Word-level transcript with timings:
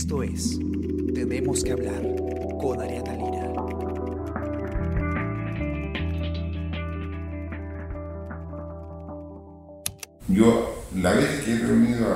Esto 0.00 0.22
es 0.22 0.58
Tenemos 1.14 1.62
que 1.62 1.72
hablar 1.72 2.00
con 2.58 2.80
Ariana 2.80 3.12
Lira. 3.16 3.52
Yo, 10.26 10.84
la 10.96 11.12
vez 11.12 11.44
que 11.44 11.52
he 11.52 11.58
reunido 11.58 12.06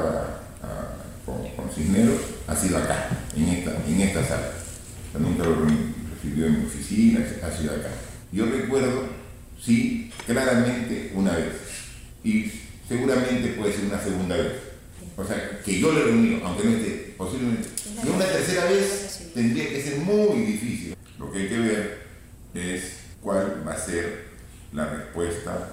con, 1.26 1.68
Cisneros 1.74 2.22
ha 2.46 2.56
sido 2.56 2.78
acá, 2.78 3.10
en 3.36 3.48
esta, 3.50 3.76
en 3.86 4.00
esta 4.00 4.24
sala. 4.24 4.50
nunca 5.18 5.44
lo 5.44 5.56
recibió 6.14 6.46
en 6.46 6.60
mi 6.60 6.66
oficina, 6.66 7.20
ha 7.20 7.50
sido 7.50 7.74
acá. 7.74 7.90
Yo 8.32 8.46
recuerdo, 8.46 9.08
sí, 9.60 10.10
claramente 10.24 11.12
una 11.14 11.36
vez. 11.36 11.52
Y 12.24 12.50
seguramente 12.88 13.48
puede 13.48 13.74
ser 13.74 13.84
una 13.84 14.00
segunda 14.00 14.36
vez. 14.36 14.73
O 15.16 15.24
sea, 15.24 15.60
que 15.64 15.78
yo 15.78 15.92
lo 15.92 16.00
he 16.00 16.04
reunido, 16.04 16.44
aunque 16.44 16.64
no 16.64 16.76
esté 16.76 17.14
posiblemente. 17.16 17.68
Y 18.04 18.08
una 18.08 18.26
tercera 18.26 18.64
vez 18.64 19.30
tendría 19.32 19.68
que 19.68 19.82
ser 19.82 19.98
muy 19.98 20.40
difícil. 20.40 20.96
Lo 21.18 21.30
que 21.30 21.38
hay 21.38 21.48
que 21.48 21.58
ver 21.58 22.06
es 22.54 22.96
cuál 23.20 23.66
va 23.66 23.74
a 23.74 23.78
ser 23.78 24.24
la 24.72 24.86
respuesta 24.86 25.70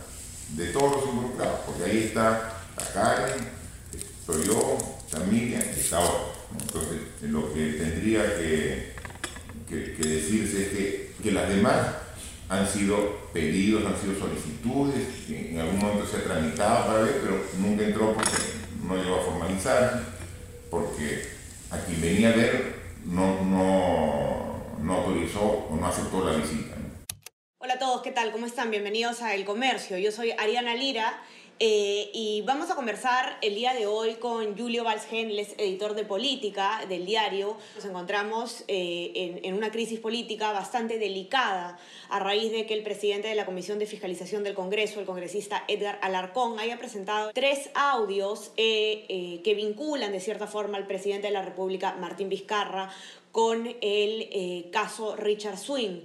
de 0.56 0.68
todos 0.68 0.98
los 0.98 1.10
involucrados, 1.10 1.62
porque 1.66 1.84
ahí 1.84 2.04
está 2.06 2.64
la 2.78 2.94
Karen, 2.94 3.48
estoy 3.94 4.46
yo, 4.46 4.78
y 5.32 5.54
está 5.54 6.00
otro. 6.00 6.34
Entonces, 6.60 7.00
lo 7.24 7.54
que 7.54 7.74
tendría 7.74 8.24
que, 8.38 8.94
que, 9.68 10.08
decirse 10.08 10.64
es 10.64 10.70
que, 10.70 11.12
que, 11.24 11.32
las 11.32 11.50
demás 11.50 11.78
han 12.50 12.68
sido 12.68 13.30
pedidos, 13.34 13.86
han 13.86 14.00
sido 14.00 14.20
solicitudes, 14.20 15.08
en 15.30 15.60
algún 15.60 15.80
momento 15.80 16.08
se 16.08 16.18
ha 16.18 16.24
tramitado 16.24 16.88
para 16.88 17.04
ver, 17.04 17.22
pero 17.22 17.44
nunca 17.60 17.84
entró 17.84 18.14
porque 18.14 18.32
no 18.84 18.96
llegó 18.96 19.16
a 19.16 19.22
formalizar, 19.22 20.02
porque 20.70 21.24
a 21.70 21.78
quien 21.80 22.02
venía 22.02 22.30
a 22.30 22.36
ver 22.36 22.76
no, 23.06 23.44
no, 23.44 24.76
no 24.80 24.94
autorizó 24.94 25.68
o 25.70 25.76
no 25.80 25.88
aceptó 25.88 26.24
la 26.24 26.38
visita. 26.38 26.76
Hola 27.60 27.76
a 27.76 27.80
todos, 27.80 28.02
¿qué 28.02 28.12
tal? 28.12 28.32
¿Cómo 28.32 28.48
están? 28.48 28.72
Bienvenidos 28.72 29.22
a 29.22 29.36
El 29.36 29.46
Comercio. 29.46 29.98
Yo 29.98 30.12
soy 30.12 30.32
Ariana 30.32 30.76
Lira 30.76 31.22
eh, 31.60 32.10
y 32.14 32.42
vamos 32.42 32.72
a 32.72 32.76
conversar 32.76 33.38
el 33.42 33.56
día 33.56 33.74
de 33.74 33.86
hoy 33.86 34.16
con 34.16 34.58
Julio 34.58 34.84
Valsgen, 34.84 35.30
editor 35.30 35.94
de 35.94 36.04
política 36.06 36.82
del 36.90 37.06
diario. 37.06 37.58
Nos 37.76 37.86
encontramos 37.86 38.64
eh, 38.68 39.40
en, 39.44 39.54
una 39.54 39.72
crisis 39.72 40.00
política 40.00 40.52
bastante 40.52 40.98
delicada 40.98 41.78
a 42.10 42.20
raíz 42.20 42.52
de 42.52 42.66
que 42.66 42.74
el 42.74 42.84
presidente 42.84 43.28
de 43.28 43.36
la 43.36 43.46
Comisión 43.46 43.78
de 43.80 43.86
Fiscalización 43.86 44.44
del 44.44 44.56
Congreso, 44.56 45.00
el 45.00 45.06
congresista 45.06 45.64
Edgar 45.68 46.00
Alarcón, 46.02 46.60
haya 46.60 46.78
presentado 46.78 47.32
tres 47.34 47.70
audios 47.76 48.52
eh, 48.58 49.42
que 49.44 49.54
vinculan 49.54 50.12
de 50.12 50.20
cierta 50.20 50.48
forma 50.48 50.78
al 50.78 50.88
presidente 50.88 51.28
de 51.28 51.34
la 51.34 51.44
República, 51.44 51.96
Martín 52.00 52.30
Vizcarra, 52.30 52.90
con 53.32 53.76
el 53.82 54.70
caso 54.72 55.16
Richard 55.16 55.58
Swing. 55.58 56.02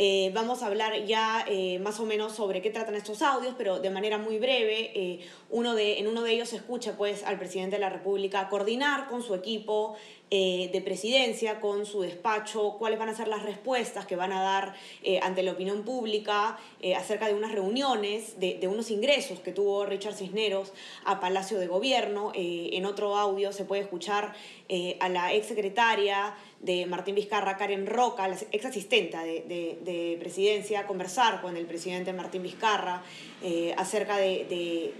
Eh, 0.00 0.30
vamos 0.32 0.62
a 0.62 0.66
hablar 0.66 1.06
ya 1.06 1.44
eh, 1.48 1.80
más 1.80 1.98
o 1.98 2.06
menos 2.06 2.32
sobre 2.32 2.62
qué 2.62 2.70
tratan 2.70 2.94
estos 2.94 3.20
audios, 3.20 3.56
pero 3.58 3.80
de 3.80 3.90
manera 3.90 4.16
muy 4.16 4.38
breve. 4.38 4.92
Eh, 4.94 5.26
uno 5.50 5.74
de, 5.74 5.98
en 5.98 6.06
uno 6.06 6.22
de 6.22 6.34
ellos 6.34 6.50
se 6.50 6.56
escucha 6.56 6.96
pues, 6.96 7.24
al 7.24 7.36
presidente 7.36 7.76
de 7.76 7.80
la 7.80 7.88
República 7.88 8.48
coordinar 8.48 9.08
con 9.08 9.24
su 9.24 9.34
equipo 9.34 9.96
de 10.30 10.82
presidencia, 10.84 11.58
con 11.58 11.86
su 11.86 12.02
despacho, 12.02 12.76
cuáles 12.78 12.98
van 12.98 13.08
a 13.08 13.14
ser 13.14 13.28
las 13.28 13.44
respuestas 13.44 14.04
que 14.04 14.14
van 14.14 14.30
a 14.30 14.42
dar 14.42 14.74
ante 15.22 15.42
la 15.42 15.52
opinión 15.52 15.84
pública 15.84 16.58
acerca 16.98 17.28
de 17.28 17.32
unas 17.32 17.50
reuniones, 17.50 18.38
de, 18.38 18.58
de, 18.58 18.68
unos 18.68 18.90
ingresos 18.90 19.40
que 19.40 19.52
tuvo 19.52 19.86
Richard 19.86 20.12
Cisneros 20.12 20.74
a 21.06 21.18
Palacio 21.18 21.58
de 21.58 21.66
Gobierno. 21.66 22.32
en 22.34 22.84
otro 22.84 23.16
audio 23.16 23.52
se 23.52 23.64
puede 23.64 23.80
escuchar 23.80 24.34
a 25.00 25.08
la 25.08 25.32
exsecretaria 25.32 26.34
de 26.60 26.86
Martín 26.86 27.14
Vizcarra, 27.14 27.56
Karen 27.56 27.86
Roca, 27.86 28.26
la 28.26 28.36
ex 28.50 28.64
asistenta 28.64 29.22
de, 29.22 30.16
presidencia, 30.18 30.86
conversar 30.86 31.40
con 31.40 31.56
el 31.56 31.66
presidente 31.66 32.12
Martín 32.12 32.42
Vizcarra 32.42 33.02
eh, 33.42 33.72
acerca 33.76 34.16
de, 34.16 34.92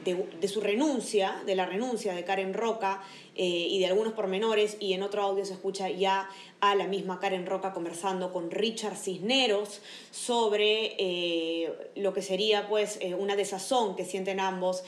su 0.47 0.61
renuncia, 0.61 1.43
de 1.47 1.57
la 1.57 1.67
renuncia 1.67 2.15
de 2.15 2.25
Karen 2.25 2.55
Roca 2.55 3.03
eh, 3.35 3.45
y 3.45 3.81
de 3.81 3.87
algunos 3.87 4.13
pormenores. 4.13 4.77
Y 4.79 4.93
en 4.93 5.03
otro 5.03 5.23
audio 5.23 5.45
se 5.45 5.55
escucha 5.55 5.91
ya 5.91 6.29
a 6.61 6.77
la 6.77 6.87
misma 6.87 7.19
Karen 7.19 7.47
Roca 7.47 7.73
conversando 7.73 8.33
con 8.33 8.53
Richard 8.53 8.97
Cisneros 8.97 9.83
sobre 10.13 10.95
eh, 10.99 11.73
lo 11.97 12.13
que 12.13 12.23
sería 12.23 12.69
pues 12.69 13.01
una 13.19 13.35
desazón 13.35 13.97
que 13.97 14.05
sienten 14.05 14.39
ambos 14.39 14.85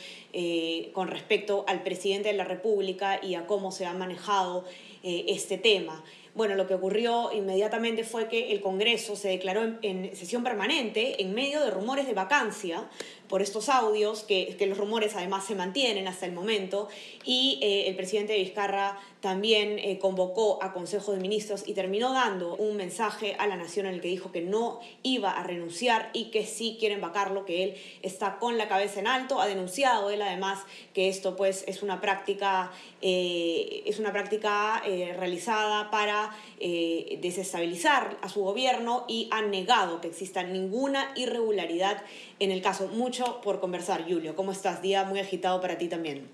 con 0.92 1.08
respecto 1.08 1.64
al 1.66 1.82
presidente 1.82 2.28
de 2.28 2.36
la 2.36 2.44
República 2.44 3.18
y 3.20 3.34
a 3.34 3.46
cómo 3.46 3.72
se 3.72 3.86
ha 3.86 3.92
manejado 3.92 4.64
este 5.02 5.56
tema. 5.58 6.04
Bueno, 6.34 6.54
lo 6.54 6.66
que 6.66 6.74
ocurrió 6.74 7.32
inmediatamente 7.32 8.04
fue 8.04 8.28
que 8.28 8.52
el 8.52 8.60
Congreso 8.60 9.16
se 9.16 9.28
declaró 9.28 9.62
en, 9.82 10.14
sesión 10.14 10.44
permanente 10.44 11.20
en 11.20 11.34
medio 11.34 11.60
de 11.60 11.70
rumores 11.70 12.06
de 12.06 12.14
vacancia 12.14 12.88
por 13.30 13.42
estos 13.42 13.68
audios, 13.68 14.24
que, 14.24 14.56
los 14.68 14.76
rumores 14.76 15.14
además 15.14 15.46
se 15.46 15.54
mantienen 15.54 16.08
hasta 16.08 16.26
el 16.26 16.32
momento, 16.32 16.88
y 17.24 17.60
eh, 17.62 17.86
el 17.86 17.94
presidente 17.94 18.36
Vizcarra 18.36 18.98
también 19.20 19.78
eh, 19.78 19.98
convocó 19.98 20.62
a 20.62 20.72
Consejo 20.72 21.12
de 21.12 21.20
Ministros 21.20 21.62
y 21.66 21.74
terminó 21.74 22.12
dando 22.12 22.56
un 22.56 22.76
mensaje 22.76 23.36
a 23.38 23.46
la 23.46 23.56
nación 23.56 23.86
en 23.86 23.94
el 23.94 24.00
que 24.00 24.08
dijo 24.08 24.32
que 24.32 24.40
no 24.40 24.80
iba 25.02 25.30
a 25.30 25.44
renunciar 25.44 26.10
y 26.12 26.30
que 26.30 26.44
sí 26.44 26.76
quieren 26.80 27.00
vacarlo, 27.00 27.44
que 27.44 27.62
él 27.62 27.74
está 28.02 28.38
con 28.38 28.58
la 28.58 28.66
cabeza 28.66 28.98
en 28.98 29.06
alto, 29.06 29.40
ha 29.40 29.46
denunciado 29.46 30.10
él 30.10 30.22
además 30.22 30.58
que 30.92 31.08
esto 31.08 31.36
pues 31.36 31.64
es 31.68 31.82
una 31.82 32.00
práctica, 32.00 32.72
eh, 33.00 33.82
es 33.86 34.00
una 34.00 34.12
práctica 34.12 34.82
realizada 34.82 35.90
para 35.90 36.36
desestabilizar 36.58 38.18
a 38.22 38.28
su 38.28 38.42
gobierno 38.42 39.04
y 39.08 39.28
ha 39.30 39.42
negado 39.42 40.00
que 40.00 40.08
exista 40.08 40.42
ninguna 40.42 41.12
irregularidad 41.14 42.02
en 42.40 42.50
el 42.50 42.62
caso. 42.62 42.88
Mucho 43.20 43.40
por 43.42 43.60
conversar, 43.60 44.06
Julio. 44.08 44.34
¿Cómo 44.34 44.50
estás? 44.50 44.80
Día 44.80 45.04
muy 45.04 45.20
agitado 45.20 45.60
para 45.60 45.76
ti 45.76 45.88
también. 45.88 46.26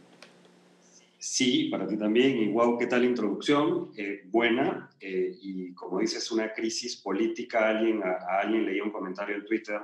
Sí, 1.18 1.64
para 1.68 1.84
ti 1.84 1.96
también. 1.96 2.36
Y 2.38 2.48
wow, 2.52 2.78
¿qué 2.78 2.86
tal 2.86 3.00
la 3.00 3.08
introducción? 3.08 3.90
Eh, 3.96 4.22
buena. 4.26 4.88
Eh, 5.00 5.36
y 5.42 5.74
como 5.74 5.98
dices, 5.98 6.30
una 6.30 6.52
crisis 6.52 6.98
política. 6.98 7.70
Alguien, 7.70 8.02
a, 8.04 8.40
alguien 8.40 8.66
leía 8.66 8.84
un 8.84 8.92
comentario 8.92 9.34
en 9.34 9.44
Twitter, 9.44 9.80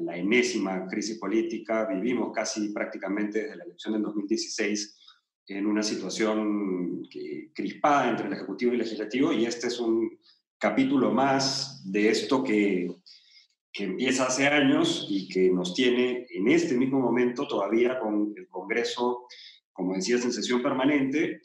la, 0.00 0.16
enésima 0.16 0.86
crisis 0.86 1.18
política. 1.18 1.84
Vivimos 1.84 2.32
casi 2.32 2.70
prácticamente 2.70 3.42
desde 3.42 3.56
la 3.56 3.64
elección 3.64 3.92
del 3.92 4.02
2016 4.02 4.98
en 5.48 5.66
una 5.66 5.82
situación 5.82 7.06
crispada 7.54 8.10
entre 8.10 8.28
el 8.28 8.32
Ejecutivo 8.32 8.70
y 8.70 8.76
el 8.76 8.82
Legislativo. 8.82 9.30
Y 9.30 9.44
este 9.44 9.66
es 9.66 9.78
un 9.78 10.18
capítulo 10.58 11.10
más 11.10 11.82
de 11.84 12.08
esto 12.08 12.42
que 12.42 12.96
que 13.76 13.84
empieza 13.84 14.26
hace 14.26 14.46
años 14.46 15.06
y 15.10 15.28
que 15.28 15.50
nos 15.50 15.74
tiene 15.74 16.26
en 16.30 16.48
este 16.48 16.74
mismo 16.74 16.98
momento 16.98 17.46
todavía 17.46 18.00
con 18.00 18.32
el 18.34 18.48
Congreso, 18.48 19.26
como 19.72 19.94
decías, 19.94 20.24
en 20.24 20.32
sesión 20.32 20.62
permanente 20.62 21.42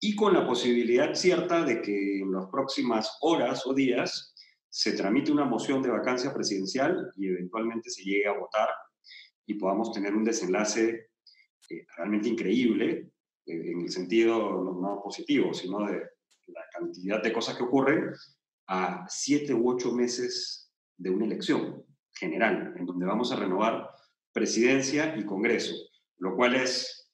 y 0.00 0.16
con 0.16 0.34
la 0.34 0.44
posibilidad 0.44 1.14
cierta 1.14 1.64
de 1.64 1.80
que 1.80 2.22
en 2.22 2.32
las 2.32 2.46
próximas 2.46 3.18
horas 3.20 3.64
o 3.66 3.72
días 3.72 4.34
se 4.68 4.94
tramite 4.94 5.30
una 5.30 5.44
moción 5.44 5.80
de 5.80 5.90
vacancia 5.90 6.34
presidencial 6.34 7.12
y 7.16 7.28
eventualmente 7.28 7.88
se 7.88 8.02
llegue 8.02 8.26
a 8.26 8.38
votar 8.38 8.68
y 9.46 9.54
podamos 9.54 9.92
tener 9.92 10.12
un 10.12 10.24
desenlace 10.24 11.10
eh, 11.68 11.86
realmente 11.96 12.28
increíble, 12.28 13.10
eh, 13.46 13.70
en 13.72 13.82
el 13.82 13.90
sentido 13.90 14.38
no, 14.64 14.80
no, 14.80 15.00
positivo, 15.04 15.54
sino 15.54 15.86
de 15.86 16.00
la 16.48 16.62
cantidad 16.72 17.22
de 17.22 17.32
cosas 17.32 17.56
que 17.56 17.62
ocurren 17.62 18.10
a 18.66 19.06
siete 19.08 19.54
u 19.54 19.70
ocho 19.70 19.92
meses 19.92 20.59
de 21.00 21.10
una 21.10 21.24
elección 21.24 21.84
general, 22.12 22.74
en 22.76 22.86
donde 22.86 23.06
vamos 23.06 23.32
a 23.32 23.36
renovar 23.36 23.90
presidencia 24.32 25.16
y 25.16 25.24
Congreso, 25.24 25.74
lo 26.18 26.36
cual 26.36 26.54
es 26.54 27.10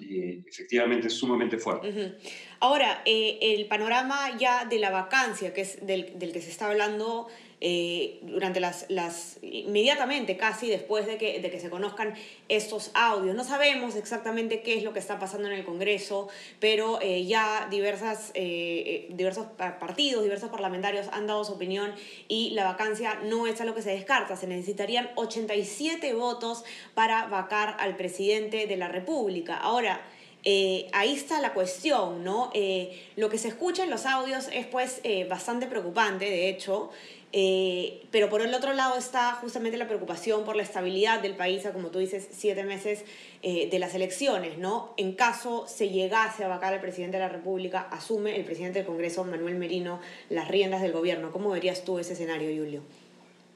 eh, 0.00 0.42
efectivamente 0.46 1.10
sumamente 1.10 1.58
fuerte. 1.58 2.16
Ahora, 2.62 3.02
eh, 3.06 3.40
el 3.40 3.66
panorama 3.66 4.36
ya 4.38 4.64
de 4.66 4.78
la 4.78 4.90
vacancia, 4.90 5.52
que 5.52 5.62
es 5.62 5.84
del, 5.84 6.16
del 6.20 6.32
que 6.32 6.40
se 6.40 6.48
está 6.48 6.68
hablando 6.68 7.26
eh, 7.60 8.20
durante 8.22 8.60
las, 8.60 8.86
las, 8.88 9.40
inmediatamente 9.42 10.36
casi 10.36 10.70
después 10.70 11.06
de 11.06 11.18
que, 11.18 11.40
de 11.40 11.50
que 11.50 11.58
se 11.58 11.70
conozcan 11.70 12.14
estos 12.48 12.92
audios. 12.94 13.34
No 13.34 13.42
sabemos 13.42 13.96
exactamente 13.96 14.62
qué 14.62 14.78
es 14.78 14.84
lo 14.84 14.92
que 14.92 15.00
está 15.00 15.18
pasando 15.18 15.48
en 15.48 15.54
el 15.54 15.64
Congreso, 15.64 16.28
pero 16.60 17.00
eh, 17.02 17.26
ya 17.26 17.66
diversas, 17.68 18.32
diversos 18.32 19.46
partidos, 19.56 20.22
diversos 20.22 20.50
parlamentarios 20.50 21.08
han 21.10 21.26
dado 21.26 21.42
su 21.44 21.54
opinión 21.54 21.92
y 22.28 22.50
la 22.50 22.62
vacancia 22.62 23.18
no 23.24 23.48
es 23.48 23.60
algo 23.60 23.74
que 23.74 23.82
se 23.82 23.90
descarta. 23.90 24.36
Se 24.36 24.46
necesitarían 24.46 25.10
87 25.16 26.14
votos 26.14 26.62
para 26.94 27.26
vacar 27.26 27.76
al 27.80 27.96
presidente 27.96 28.68
de 28.68 28.76
la 28.76 28.86
República. 28.86 29.56
Ahora, 29.56 30.00
eh, 30.44 30.88
ahí 30.92 31.14
está 31.14 31.40
la 31.40 31.52
cuestión, 31.52 32.24
¿no? 32.24 32.50
Eh, 32.52 33.00
lo 33.16 33.28
que 33.28 33.38
se 33.38 33.48
escucha 33.48 33.84
en 33.84 33.90
los 33.90 34.06
audios 34.06 34.48
es 34.52 34.66
pues 34.66 35.00
eh, 35.04 35.24
bastante 35.24 35.66
preocupante, 35.66 36.24
de 36.24 36.48
hecho, 36.48 36.90
pero 38.10 38.28
por 38.28 38.42
el 38.42 38.52
otro 38.52 38.74
lado 38.74 38.98
está 38.98 39.32
justamente 39.36 39.78
la 39.78 39.88
preocupación 39.88 40.44
por 40.44 40.54
la 40.54 40.62
estabilidad 40.62 41.22
del 41.22 41.34
país 41.34 41.66
como 41.72 41.88
tú 41.88 41.98
dices, 41.98 42.28
siete 42.30 42.62
meses 42.62 43.06
de 43.42 43.78
las 43.78 43.94
elecciones, 43.94 44.58
¿no? 44.58 44.92
En 44.98 45.14
caso 45.14 45.66
se 45.66 45.88
llegase 45.88 46.44
a 46.44 46.48
vacar 46.48 46.74
el 46.74 46.80
presidente 46.80 47.16
de 47.16 47.22
la 47.22 47.30
República, 47.30 47.88
asume 47.90 48.36
el 48.36 48.44
presidente 48.44 48.80
del 48.80 48.86
Congreso, 48.86 49.24
Manuel 49.24 49.54
Merino, 49.54 49.98
las 50.28 50.48
riendas 50.48 50.82
del 50.82 50.92
gobierno. 50.92 51.32
¿Cómo 51.32 51.48
verías 51.48 51.84
tú 51.84 51.98
ese 51.98 52.12
escenario, 52.12 52.50
Julio? 52.54 52.82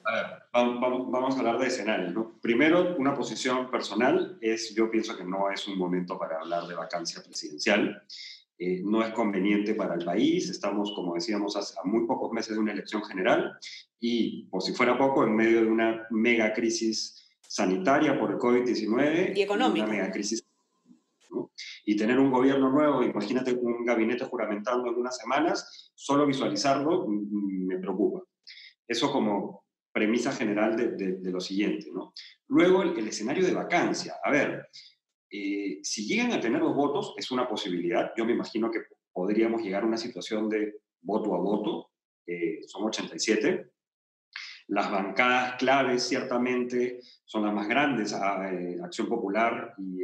A 0.08 0.14
ver, 0.14 0.26
vamos, 0.52 1.10
vamos, 1.10 1.34
a 1.34 1.38
hablar 1.40 1.58
de 1.58 1.66
escenarios. 1.66 2.14
¿no? 2.14 2.38
Primero, 2.40 2.94
una 2.96 3.12
posición 3.12 3.68
personal 3.72 4.38
es, 4.40 4.72
yo 4.72 4.88
pienso 4.88 5.16
que 5.16 5.24
no 5.24 5.50
es 5.50 5.66
un 5.66 5.76
momento 5.76 6.16
para 6.16 6.38
hablar 6.38 6.68
de 6.68 6.76
vacancia 6.76 7.20
presidencial. 7.22 8.04
Eh, 8.58 8.82
no 8.84 9.02
es 9.02 9.12
conveniente 9.12 9.74
para 9.74 9.94
el 9.94 10.04
país. 10.04 10.48
Estamos, 10.48 10.92
como 10.94 11.14
decíamos, 11.14 11.56
a, 11.56 11.84
muy 11.84 12.06
pocos 12.06 12.30
meses 12.30 12.54
de 12.54 12.60
una 12.60 12.72
elección 12.72 13.02
general 13.02 13.58
y, 13.98 14.44
por 14.44 14.62
si 14.62 14.72
fuera 14.72 14.96
poco, 14.96 15.24
en 15.24 15.34
medio 15.34 15.62
de 15.62 15.66
una 15.66 16.06
mega 16.10 16.52
crisis 16.52 17.28
sanitaria 17.40 18.18
por 18.18 18.30
el 18.30 18.38
COVID-19 18.38 19.36
y 19.36 19.42
económica. 19.42 19.86
Una 19.86 19.94
mega 19.94 20.10
crisis. 20.12 20.46
Y 21.84 21.96
tener 21.96 22.18
un 22.18 22.30
gobierno 22.30 22.70
nuevo, 22.70 23.02
imagínate 23.02 23.52
un 23.52 23.84
gabinete 23.84 24.24
juramentando 24.24 24.88
en 24.88 24.94
unas 24.94 25.16
semanas, 25.16 25.92
solo 25.94 26.26
visualizarlo 26.26 27.06
mm, 27.06 27.12
mm, 27.12 27.66
me 27.66 27.78
preocupa. 27.78 28.22
Eso 28.88 29.10
como, 29.10 29.65
premisa 29.96 30.30
general 30.30 30.76
de, 30.76 31.30
lo 31.32 31.40
siguiente. 31.40 31.86
Luego, 32.48 32.82
el, 32.82 33.08
escenario 33.08 33.46
de 33.46 33.54
vacancia. 33.54 34.16
A 34.22 34.30
ver, 34.30 34.68
eh, 35.30 35.78
si 35.82 36.06
llegan 36.06 36.32
a 36.32 36.40
tener 36.40 36.60
los 36.60 36.76
votos, 36.76 37.14
es 37.16 37.30
una 37.30 37.48
posibilidad. 37.48 38.12
Yo 38.14 38.26
me 38.26 38.32
imagino 38.32 38.70
que 38.70 38.80
podríamos 39.10 39.62
llegar 39.62 39.84
a 39.84 39.86
una 39.86 39.96
situación 39.96 40.50
de 40.50 40.80
voto 41.00 41.34
a 41.34 41.38
voto. 41.38 41.92
Eh, 42.26 42.60
son 42.66 42.84
87. 42.84 43.70
Las 44.66 44.90
bancadas 44.90 45.54
claves, 45.56 46.02
ciertamente, 46.02 47.00
son 47.24 47.46
las 47.46 47.54
más 47.54 47.66
grandes, 47.66 48.12
a, 48.12 48.52
eh, 48.52 48.76
Acción 48.84 49.08
Popular 49.08 49.72
y 49.78 50.02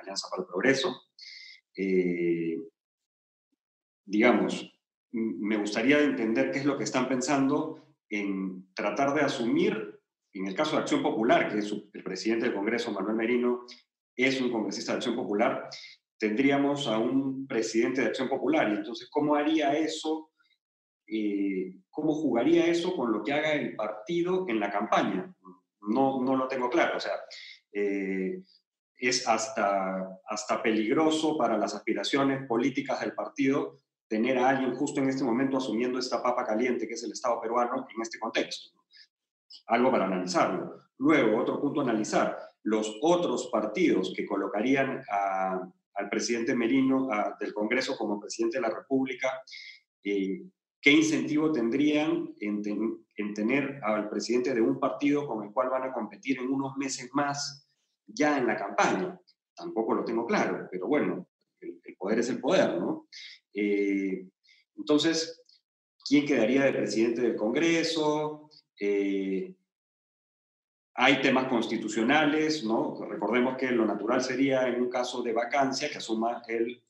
Alianza 0.00 0.26
para 0.30 0.40
el 0.40 0.48
Progreso. 0.48 1.02
digamos, 4.06 4.72
me 5.12 5.58
gustaría 5.58 6.00
entender 6.00 6.50
qué 6.50 6.60
es 6.60 6.64
lo 6.64 6.78
que 6.78 6.84
están 6.84 7.08
pensando 7.08 7.83
en 8.08 8.72
tratar 8.74 9.14
de 9.14 9.22
asumir, 9.22 10.00
en 10.32 10.46
el 10.46 10.54
caso 10.54 10.76
de 10.76 10.82
Acción 10.82 11.02
Popular, 11.02 11.50
que 11.50 11.58
es 11.58 11.72
el 11.72 12.02
presidente 12.02 12.46
del 12.46 12.54
Congreso, 12.54 12.92
Manuel 12.92 13.16
Merino, 13.16 13.66
es 14.16 14.40
un 14.40 14.50
congresista 14.50 14.92
de 14.92 14.98
Acción 14.98 15.16
Popular, 15.16 15.68
tendríamos 16.18 16.86
a 16.86 16.98
un 16.98 17.46
presidente 17.46 18.00
de 18.00 18.08
Acción 18.08 18.28
Popular. 18.28 18.68
Y 18.70 18.76
entonces, 18.76 19.08
¿cómo 19.10 19.34
haría 19.34 19.76
eso? 19.76 20.30
Eh, 21.06 21.76
¿Cómo 21.90 22.14
jugaría 22.14 22.66
eso 22.66 22.96
con 22.96 23.12
lo 23.12 23.22
que 23.22 23.32
haga 23.32 23.52
el 23.52 23.76
partido 23.76 24.46
en 24.48 24.60
la 24.60 24.70
campaña? 24.70 25.34
No, 25.80 26.22
no 26.22 26.36
lo 26.36 26.48
tengo 26.48 26.70
claro. 26.70 26.96
O 26.96 27.00
sea, 27.00 27.12
eh, 27.72 28.42
es 28.96 29.28
hasta, 29.28 30.20
hasta 30.26 30.62
peligroso 30.62 31.36
para 31.36 31.58
las 31.58 31.74
aspiraciones 31.74 32.46
políticas 32.46 33.00
del 33.00 33.14
partido 33.14 33.82
tener 34.08 34.38
a 34.38 34.50
alguien 34.50 34.74
justo 34.74 35.00
en 35.00 35.08
este 35.08 35.24
momento 35.24 35.56
asumiendo 35.56 35.98
esta 35.98 36.22
papa 36.22 36.44
caliente 36.44 36.86
que 36.86 36.94
es 36.94 37.02
el 37.04 37.12
Estado 37.12 37.40
peruano 37.40 37.86
en 37.94 38.02
este 38.02 38.18
contexto. 38.18 38.70
Algo 39.66 39.90
para 39.90 40.06
analizarlo. 40.06 40.82
Luego, 40.98 41.40
otro 41.40 41.60
punto 41.60 41.80
analizar, 41.80 42.36
los 42.62 42.98
otros 43.02 43.48
partidos 43.50 44.12
que 44.16 44.26
colocarían 44.26 45.02
al 45.08 46.08
presidente 46.10 46.54
Merino 46.54 47.08
del 47.38 47.52
Congreso 47.52 47.96
como 47.96 48.20
presidente 48.20 48.58
de 48.58 48.62
la 48.62 48.74
República, 48.74 49.42
eh, 50.02 50.42
¿qué 50.80 50.92
incentivo 50.92 51.52
tendrían 51.52 52.34
en, 52.40 52.62
en 53.16 53.34
tener 53.34 53.80
al 53.82 54.08
presidente 54.08 54.54
de 54.54 54.60
un 54.60 54.78
partido 54.78 55.26
con 55.26 55.44
el 55.44 55.52
cual 55.52 55.70
van 55.70 55.84
a 55.84 55.92
competir 55.92 56.38
en 56.38 56.50
unos 56.50 56.76
meses 56.76 57.10
más 57.12 57.68
ya 58.06 58.38
en 58.38 58.46
la 58.46 58.56
campaña? 58.56 59.18
Tampoco 59.54 59.94
lo 59.94 60.04
tengo 60.04 60.26
claro, 60.26 60.68
pero 60.70 60.88
bueno, 60.88 61.26
poder 62.04 62.18
es 62.18 62.28
el 62.28 62.38
poder, 62.38 62.78
¿no? 62.78 63.08
Eh, 63.54 64.28
entonces, 64.76 65.42
¿quién 66.06 66.26
quedaría 66.26 66.64
de 66.64 66.72
presidente 66.72 67.22
del 67.22 67.34
Congreso? 67.34 68.50
Eh, 68.78 69.54
hay 70.96 71.22
temas 71.22 71.48
constitucionales, 71.48 72.62
¿no? 72.62 72.94
Recordemos 73.08 73.56
que 73.56 73.70
lo 73.70 73.86
natural 73.86 74.22
sería, 74.22 74.68
en 74.68 74.82
un 74.82 74.90
caso 74.90 75.22
de 75.22 75.32
vacancia, 75.32 75.88
que 75.88 75.96
asuma 75.98 76.42
el, 76.46 76.82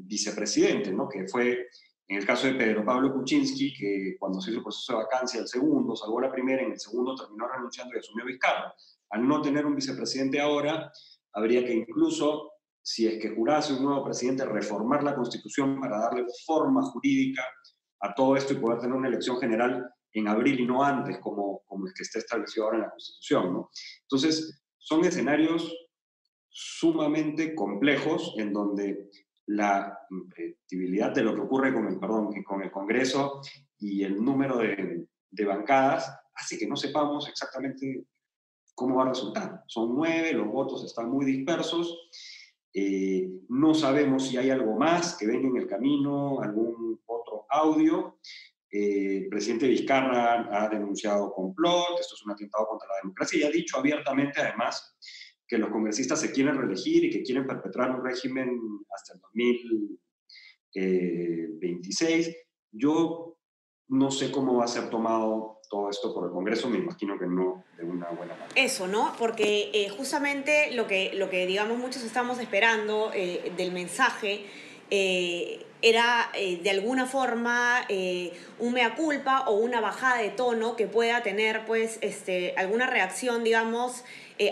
vicepresidente, 0.00 0.90
¿no? 0.90 1.08
Que 1.08 1.28
fue, 1.28 1.68
en 2.08 2.18
el 2.18 2.26
caso 2.26 2.48
de 2.48 2.54
Pedro 2.54 2.84
Pablo 2.84 3.14
Kuczynski, 3.14 3.72
que 3.72 4.16
cuando 4.18 4.40
se 4.40 4.50
hizo 4.50 4.58
el 4.58 4.64
proceso 4.64 4.92
de 4.92 5.04
vacancia, 5.04 5.40
el 5.40 5.46
segundo, 5.46 5.94
salvó 5.94 6.20
la 6.20 6.32
primera, 6.32 6.62
en 6.62 6.72
el 6.72 6.80
segundo 6.80 7.14
terminó 7.14 7.46
renunciando 7.46 7.94
y 7.94 8.00
asumió 8.00 8.24
Vizcarra. 8.24 8.74
Al 9.10 9.26
no 9.26 9.40
tener 9.40 9.64
un 9.64 9.76
vicepresidente 9.76 10.40
ahora, 10.40 10.90
habría 11.32 11.64
que 11.64 11.72
incluso 11.72 12.51
si 12.82 13.06
es 13.06 13.20
que 13.20 13.30
jurase 13.30 13.74
un 13.74 13.84
nuevo 13.84 14.04
presidente, 14.04 14.44
reformar 14.44 15.04
la 15.04 15.14
Constitución 15.14 15.80
para 15.80 15.98
darle 15.98 16.24
forma 16.44 16.82
jurídica 16.82 17.42
a 18.00 18.12
todo 18.14 18.36
esto 18.36 18.52
y 18.52 18.56
poder 18.56 18.80
tener 18.80 18.96
una 18.96 19.08
elección 19.08 19.38
general 19.38 19.88
en 20.12 20.28
abril 20.28 20.60
y 20.60 20.66
no 20.66 20.82
antes, 20.82 21.18
como, 21.20 21.62
como 21.66 21.86
el 21.86 21.94
que 21.94 22.02
está 22.02 22.18
establecido 22.18 22.64
ahora 22.64 22.78
en 22.78 22.82
la 22.82 22.90
Constitución. 22.90 23.52
¿no? 23.52 23.70
Entonces, 24.02 24.62
son 24.78 25.04
escenarios 25.04 25.74
sumamente 26.48 27.54
complejos 27.54 28.34
en 28.36 28.52
donde 28.52 29.08
la 29.46 29.98
predictibilidad 30.34 31.12
de 31.12 31.22
lo 31.22 31.34
que 31.34 31.40
ocurre 31.40 31.72
con 31.72 31.86
el, 31.86 31.98
perdón, 31.98 32.42
con 32.42 32.62
el 32.62 32.70
Congreso 32.70 33.40
y 33.78 34.02
el 34.02 34.22
número 34.22 34.58
de, 34.58 35.06
de 35.30 35.44
bancadas 35.44 36.12
hace 36.34 36.58
que 36.58 36.66
no 36.66 36.76
sepamos 36.76 37.28
exactamente 37.28 38.06
cómo 38.74 38.96
va 38.96 39.04
a 39.04 39.08
resultar. 39.08 39.62
Son 39.66 39.94
nueve, 39.94 40.32
los 40.32 40.48
votos 40.48 40.84
están 40.84 41.10
muy 41.10 41.24
dispersos 41.24 42.10
eh, 42.74 43.28
no 43.48 43.74
sabemos 43.74 44.28
si 44.28 44.36
hay 44.36 44.50
algo 44.50 44.76
más 44.76 45.16
que 45.16 45.26
venga 45.26 45.48
en 45.48 45.56
el 45.56 45.66
camino, 45.66 46.40
algún 46.40 47.00
otro 47.06 47.46
audio. 47.50 48.18
Eh, 48.70 49.18
el 49.18 49.28
presidente 49.28 49.68
Vizcarra 49.68 50.48
ha 50.50 50.68
denunciado 50.70 51.32
complot, 51.32 52.00
esto 52.00 52.14
es 52.14 52.22
un 52.24 52.32
atentado 52.32 52.66
contra 52.66 52.88
la 52.88 52.96
democracia 53.02 53.38
y 53.38 53.42
ha 53.42 53.50
dicho 53.50 53.76
abiertamente 53.76 54.40
además 54.40 54.96
que 55.46 55.58
los 55.58 55.68
congresistas 55.68 56.20
se 56.20 56.32
quieren 56.32 56.56
reelegir 56.56 57.04
y 57.04 57.10
que 57.10 57.22
quieren 57.22 57.46
perpetrar 57.46 57.90
un 57.90 58.02
régimen 58.02 58.58
hasta 58.94 59.12
el 59.14 59.20
2026. 60.72 62.34
Yo 62.70 63.36
no 63.88 64.10
sé 64.10 64.32
cómo 64.32 64.56
va 64.56 64.64
a 64.64 64.68
ser 64.68 64.88
tomado 64.88 65.58
todo 65.72 65.88
esto 65.88 66.12
por 66.12 66.26
el 66.26 66.30
Congreso, 66.32 66.68
me 66.68 66.76
imagino 66.76 67.18
que 67.18 67.24
no 67.24 67.64
de 67.78 67.84
una 67.84 68.06
buena 68.10 68.34
manera. 68.34 68.48
Eso, 68.54 68.86
¿no? 68.86 69.14
Porque 69.18 69.70
eh, 69.72 69.88
justamente 69.88 70.70
lo 70.72 70.86
que, 70.86 71.12
lo 71.14 71.30
que, 71.30 71.46
digamos, 71.46 71.78
muchos 71.78 72.02
estamos 72.02 72.38
esperando 72.40 73.10
eh, 73.14 73.54
del 73.56 73.72
mensaje 73.72 74.44
eh, 74.90 75.64
era 75.80 76.30
de 76.34 76.70
alguna 76.70 77.06
forma 77.06 77.84
un 78.60 78.72
mea 78.72 78.94
culpa 78.94 79.46
o 79.48 79.54
una 79.54 79.80
bajada 79.80 80.18
de 80.18 80.28
tono 80.28 80.76
que 80.76 80.86
pueda 80.86 81.24
tener, 81.24 81.64
pues, 81.64 81.98
este, 82.02 82.54
alguna 82.56 82.86
reacción, 82.86 83.42
digamos, 83.42 84.04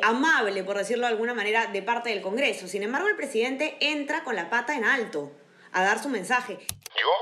amable, 0.02 0.64
por 0.64 0.76
decirlo 0.76 1.06
de 1.06 1.12
alguna 1.12 1.34
manera, 1.34 1.66
de 1.66 1.82
parte 1.82 2.08
del 2.08 2.20
Congreso. 2.20 2.66
Sin 2.66 2.82
embargo, 2.82 3.06
el 3.06 3.14
presidente 3.14 3.76
entra 3.78 4.24
con 4.24 4.34
la 4.34 4.50
pata 4.50 4.74
en 4.74 4.84
alto 4.84 5.30
a 5.70 5.84
dar 5.84 6.02
su 6.02 6.08
mensaje. 6.08 6.54
Yo 6.54 7.12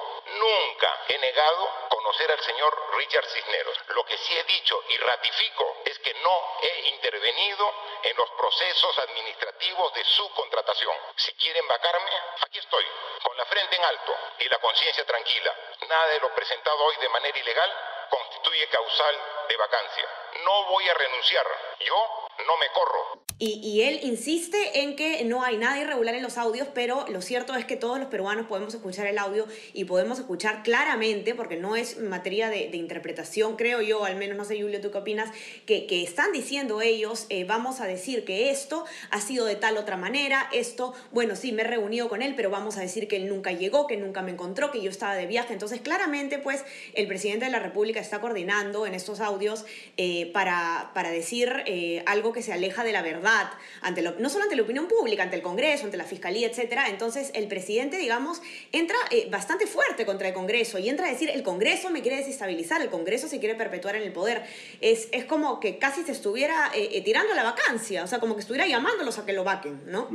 nunca 0.41 0.89
he 1.09 1.19
negado 1.19 1.88
conocer 1.99 2.31
al 2.31 2.41
señor 2.41 2.97
Richard 2.97 3.27
Cisneros. 3.27 3.77
Lo 3.89 4.05
que 4.05 4.17
sí 4.19 4.39
he 4.39 4.45
dicho 4.45 4.85
y 4.89 4.97
ratifico 4.99 5.79
es 5.85 5.99
que 5.99 6.15
no 6.15 6.43
he 6.63 6.89
intervenido 6.91 7.75
en 8.05 8.17
los 8.17 8.31
procesos 8.31 8.99
administrativos 9.01 9.93
de 9.95 10.05
su 10.05 10.31
contratación. 10.31 10.95
Si 11.17 11.35
quieren 11.35 11.67
vacarme, 11.67 12.13
aquí 12.41 12.61
estoy, 12.61 12.87
con 13.25 13.37
la 13.37 13.45
frente 13.47 13.75
en 13.75 13.85
alto 13.85 14.15
y 14.39 14.49
la 14.49 14.61
conciencia 14.61 15.05
tranquila. 15.05 15.53
Nada 15.89 16.07
de 16.11 16.21
lo 16.21 16.33
presentado 16.37 16.85
hoy 16.85 16.97
de 16.99 17.09
manera 17.09 17.37
ilegal 17.37 18.07
constituye 18.11 18.69
causal 18.69 19.21
de 19.49 19.57
vacancia. 19.57 20.09
No 20.45 20.67
voy 20.67 20.89
a 20.89 20.95
renunciar. 20.95 21.47
Yo 21.81 22.28
no 22.47 22.57
me 22.59 22.67
corro. 22.75 23.29
Y, 23.41 23.83
él 23.83 24.01
insiste 24.03 24.81
en 24.81 24.97
que 24.97 25.23
no 25.23 25.45
hay 25.45 25.59
nada 25.59 25.79
irregular 25.79 26.17
en 26.17 26.25
los 26.25 26.39
audios, 26.39 26.67
pero 26.75 27.07
lo 27.09 27.23
cierto 27.23 27.55
es 27.55 27.65
que 27.65 27.77
todos 27.77 28.01
los 28.01 28.09
peruanos 28.09 28.47
podemos 28.47 28.75
escuchar 28.75 29.07
el 29.07 29.17
audio 29.17 29.47
y 29.73 29.85
podemos 29.85 30.19
escuchar 30.19 30.65
claramente, 30.65 31.37
porque 31.37 31.55
no 31.55 31.77
es 31.77 32.01
materia 32.01 32.51
de, 32.51 32.69
interpretación, 32.73 33.55
creo 33.55 33.81
yo, 33.81 34.05
al 34.05 34.17
menos 34.17 34.37
no 34.37 34.45
sé, 34.45 34.61
Julio, 34.61 34.81
tú 34.81 34.91
qué 34.91 34.99
opinas, 34.99 35.31
que, 35.67 35.87
están 36.03 36.33
diciendo 36.33 36.81
ellos, 36.81 37.27
eh, 37.29 37.45
vamos 37.45 37.81
a 37.81 37.87
decir 37.87 38.25
que 38.25 38.51
esto 38.51 38.85
ha 39.11 39.21
sido 39.21 39.45
de 39.45 39.55
tal 39.55 39.77
otra 39.77 39.97
manera, 39.97 40.49
esto, 40.53 40.95
bueno, 41.13 41.37
sí, 41.37 41.53
me 41.53 41.63
he 41.63 41.67
reunido 41.67 42.09
con 42.09 42.23
él, 42.23 42.35
pero 42.35 42.51
vamos 42.51 42.77
a 42.77 42.81
decir 42.81 43.07
que 43.07 43.17
él 43.17 43.29
nunca 43.29 43.53
llegó, 43.53 43.87
que 43.87 43.97
nunca 43.97 44.21
me 44.21 44.33
encontró, 44.33 44.73
que 44.73 44.83
yo 44.83 44.91
estaba 44.91 45.15
de 45.15 45.27
viaje. 45.27 45.53
Entonces, 45.53 45.81
claramente, 45.81 46.39
pues, 46.39 46.65
el 46.95 47.07
presidente 47.07 47.45
de 47.45 47.53
la 47.53 47.61
República 47.61 48.01
está 48.01 48.21
coordinando 48.21 48.85
en 48.85 48.95
estos 48.95 49.21
audios 49.21 49.65
eh, 49.97 50.31
para, 50.33 50.91
para 50.93 51.11
decir 51.11 51.63
eh, 51.67 52.03
algo 52.07 52.28
algo 52.29 52.35
que 52.35 52.43
se 52.43 52.53
aleja 52.53 52.85
de 52.85 52.93
la 52.93 53.01
verdad, 53.01 53.51
ante 53.81 54.03
no 54.03 54.29
solo 54.29 54.45
ante 54.45 54.57
la 54.57 54.63
opinión 54.63 54.87
pública, 54.87 55.23
ante 55.23 55.37
el 55.37 55.43
Congreso, 55.43 55.87
ante 55.87 55.97
la 55.97 56.05
Fiscalía, 56.05 56.47
etcétera. 56.47 56.89
Entonces, 56.91 57.31
el 57.35 57.49
presidente, 57.49 57.97
digamos, 57.97 58.43
entra 58.71 58.97
eh, 59.11 59.29
bastante 59.31 59.67
fuerte 59.67 60.05
contra 60.05 60.29
el 60.29 60.35
Congreso 60.35 60.79
y 60.79 60.89
entra 60.91 61.07
a 61.07 61.11
decir, 61.11 61.31
el 61.31 61.43
Congreso 61.43 61.91
me 61.91 62.03
quiere 62.03 62.19
desestabilizar, 62.19 62.83
el 62.83 62.91
Congreso 62.91 63.29
se 63.29 63.39
quiere 63.39 63.55
perpetuar 63.55 63.97
en 63.97 64.03
el 64.03 64.13
poder. 64.13 64.43
Es, 64.81 65.09
es 65.13 65.25
como 65.25 65.59
que 65.59 65.79
casi 65.79 66.03
se 66.03 66.13
estuviera 66.13 66.71
eh, 66.75 66.91
eh, 66.93 67.03
tirando 67.03 67.35
la 67.35 67.45
vacancia, 67.45 68.05
o 68.05 68.07
sea, 68.07 68.21
como 68.21 68.35
que 68.35 68.41
estuviera 68.43 68.67
llamándolos 68.67 69.19
a 69.19 69.25
que 69.25 69.33
lo 69.33 69.45
vaquen, 69.45 69.81
¿no? 69.87 70.09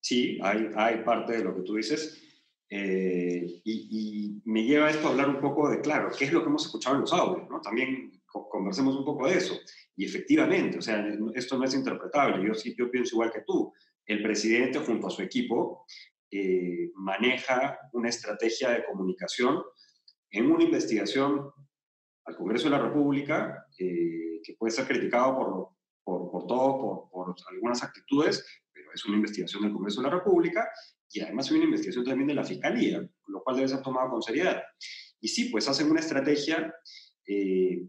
Sí, 0.00 0.38
hay, 0.42 0.70
hay 0.74 0.96
parte 1.04 1.34
de 1.34 1.44
lo 1.44 1.54
que 1.54 1.62
tú 1.62 1.76
dices. 1.76 2.20
y, 2.70 3.62
y, 3.64 4.42
me 4.44 4.64
lleva 4.64 4.90
esto 4.90 5.06
a 5.06 5.10
hablar 5.10 5.28
un 5.28 5.40
poco 5.40 5.70
de, 5.70 5.80
claro, 5.80 6.10
qué 6.16 6.24
es 6.24 6.32
lo 6.32 6.42
que 6.42 6.48
hemos 6.48 6.66
escuchado 6.66 6.96
en 6.96 7.02
los 7.02 7.12
audios, 7.12 7.48
¿no? 7.48 7.60
También 7.60 8.18
conversemos 8.58 8.96
un 8.96 9.04
poco 9.04 9.28
de 9.28 9.38
eso. 9.38 9.58
Y 9.96 10.04
efectivamente, 10.04 10.78
o 10.78 10.82
sea, 10.82 11.06
esto 11.34 11.58
no 11.58 11.64
es 11.64 11.74
interpretable. 11.74 12.46
Yo 12.46 12.54
sí, 12.54 12.74
yo 12.76 12.90
pienso 12.90 13.14
igual 13.14 13.32
que 13.32 13.42
tú. 13.46 13.72
El 14.04 14.22
presidente 14.22 14.80
junto 14.80 15.06
a 15.06 15.10
su 15.10 15.22
equipo 15.22 15.84
eh, 16.30 16.90
maneja 16.94 17.78
una 17.92 18.08
estrategia 18.08 18.70
de 18.70 18.84
comunicación 18.84 19.62
en 20.30 20.50
una 20.50 20.64
investigación 20.64 21.50
al 22.24 22.36
Congreso 22.36 22.64
de 22.64 22.76
la 22.76 22.82
República 22.82 23.64
eh, 23.78 24.40
que 24.42 24.54
puede 24.58 24.72
ser 24.72 24.86
criticado 24.86 25.36
por, 25.36 26.30
por, 26.30 26.46
todo, 26.46 27.08
por, 27.10 27.34
algunas 27.50 27.82
actitudes, 27.82 28.44
pero 28.72 28.90
es 28.92 29.04
una 29.06 29.16
investigación 29.16 29.62
del 29.62 29.72
Congreso 29.72 30.02
de 30.02 30.08
la 30.08 30.16
República 30.16 30.68
y 31.10 31.20
además 31.20 31.50
una 31.50 31.64
investigación 31.64 32.04
también 32.04 32.28
de 32.28 32.34
la 32.34 32.44
Fiscalía, 32.44 33.00
lo 33.26 33.42
cual 33.42 33.56
debe 33.56 33.68
ser 33.68 33.82
tomado 33.82 34.10
con 34.10 34.22
seriedad. 34.22 34.62
Y 35.20 35.28
sí, 35.28 35.48
pues 35.50 35.68
hacen 35.68 35.90
una 35.90 36.00
estrategia 36.00 36.74
eh, 37.26 37.88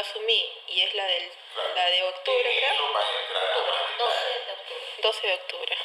asumí 0.00 0.52
y 0.68 0.82
es 0.82 0.94
la, 0.94 1.04
del, 1.04 1.30
la 1.74 1.90
de 1.90 2.02
octubre, 2.02 2.56
creo. 2.56 2.92
12 3.98 4.16
de 4.26 4.52
octubre. 4.52 4.96
12 5.02 5.26
de 5.26 5.34
octubre. 5.34 5.78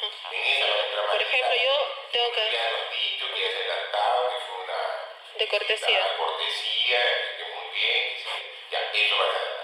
Por 1.10 1.22
ejemplo, 1.22 1.54
yo 1.54 1.72
tengo 2.12 2.32
que... 2.32 2.40
De 5.38 5.48
cortesía. 5.48 6.16
cortesía, 6.16 7.00
muy 7.54 7.78
bien, 7.78 8.24
ya, 8.70 8.80
eso 8.94 9.16
vas 9.18 9.36
a 9.36 9.55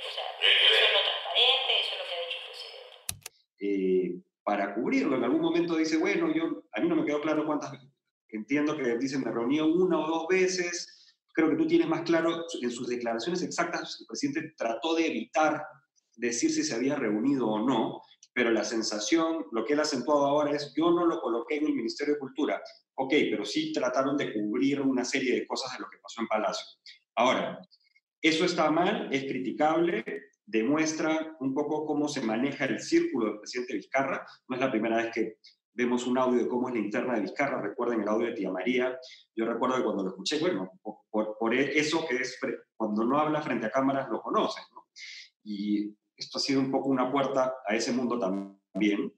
O 0.00 0.12
sea, 0.12 0.24
eso 0.40 0.74
es 0.74 0.92
lo 0.92 1.02
transparente, 1.04 1.70
eso 1.80 1.92
es 1.92 1.98
lo 1.98 2.06
que 2.08 2.14
ha 2.14 2.20
dicho 2.24 2.38
el 2.38 2.46
presidente. 2.48 2.96
Eh, 3.60 4.24
para 4.44 4.74
cubrirlo. 4.74 5.16
En 5.16 5.24
algún 5.24 5.40
momento 5.40 5.76
dice, 5.76 5.96
bueno, 5.96 6.32
yo, 6.34 6.64
a 6.72 6.80
mí 6.80 6.88
no 6.88 6.96
me 6.96 7.04
quedó 7.04 7.20
claro 7.20 7.46
cuántas. 7.46 7.72
Entiendo 8.28 8.76
que 8.76 8.98
dicen, 8.98 9.22
me 9.22 9.30
reuní 9.30 9.60
una 9.60 9.98
o 9.98 10.06
dos 10.06 10.26
veces. 10.28 11.16
Creo 11.32 11.50
que 11.50 11.56
tú 11.56 11.66
tienes 11.66 11.88
más 11.88 12.02
claro, 12.02 12.44
en 12.60 12.70
sus 12.70 12.88
declaraciones 12.88 13.42
exactas, 13.42 13.98
el 14.00 14.06
presidente 14.06 14.54
trató 14.56 14.94
de 14.94 15.06
evitar 15.06 15.64
decir 16.16 16.50
si 16.50 16.62
se 16.62 16.74
había 16.74 16.94
reunido 16.94 17.48
o 17.48 17.58
no, 17.66 18.02
pero 18.32 18.50
la 18.50 18.64
sensación, 18.64 19.46
lo 19.52 19.64
que 19.64 19.72
él 19.74 19.80
acentuado 19.80 20.26
ahora 20.26 20.52
es, 20.52 20.72
yo 20.76 20.90
no 20.90 21.06
lo 21.06 21.20
coloqué 21.20 21.56
en 21.56 21.66
el 21.66 21.74
Ministerio 21.74 22.14
de 22.14 22.20
Cultura. 22.20 22.62
Ok, 22.96 23.12
pero 23.30 23.44
sí 23.44 23.72
trataron 23.72 24.16
de 24.16 24.32
cubrir 24.32 24.80
una 24.80 25.04
serie 25.04 25.34
de 25.34 25.46
cosas 25.46 25.72
de 25.72 25.80
lo 25.80 25.90
que 25.90 25.98
pasó 25.98 26.20
en 26.20 26.28
Palacio. 26.28 26.64
Ahora, 27.16 27.60
eso 28.24 28.46
está 28.46 28.70
mal, 28.70 29.08
es 29.12 29.24
criticable, 29.24 30.02
demuestra 30.46 31.36
un 31.40 31.52
poco 31.52 31.84
cómo 31.84 32.08
se 32.08 32.22
maneja 32.22 32.64
el 32.64 32.80
círculo 32.80 33.26
del 33.26 33.38
presidente 33.38 33.74
Vizcarra. 33.74 34.26
No 34.48 34.56
es 34.56 34.60
la 34.62 34.70
primera 34.70 34.96
vez 34.96 35.12
que 35.12 35.36
vemos 35.74 36.06
un 36.06 36.16
audio 36.16 36.42
de 36.42 36.48
cómo 36.48 36.68
es 36.68 36.74
la 36.74 36.80
interna 36.80 37.14
de 37.14 37.20
Vizcarra. 37.20 37.60
Recuerden 37.60 38.00
el 38.00 38.08
audio 38.08 38.28
de 38.28 38.32
Tía 38.32 38.50
María. 38.50 38.98
Yo 39.36 39.44
recuerdo 39.44 39.76
que 39.76 39.84
cuando 39.84 40.04
lo 40.04 40.08
escuché, 40.08 40.38
bueno, 40.38 40.70
por, 40.82 41.36
por 41.38 41.54
eso 41.54 42.06
que 42.08 42.16
es, 42.16 42.38
cuando 42.74 43.04
no 43.04 43.18
habla 43.18 43.42
frente 43.42 43.66
a 43.66 43.70
cámaras 43.70 44.08
lo 44.08 44.22
conocen. 44.22 44.64
¿no? 44.74 44.86
Y 45.42 45.94
esto 46.16 46.38
ha 46.38 46.40
sido 46.40 46.60
un 46.60 46.70
poco 46.70 46.88
una 46.88 47.12
puerta 47.12 47.56
a 47.66 47.74
ese 47.74 47.92
mundo 47.92 48.18
también. 48.18 49.12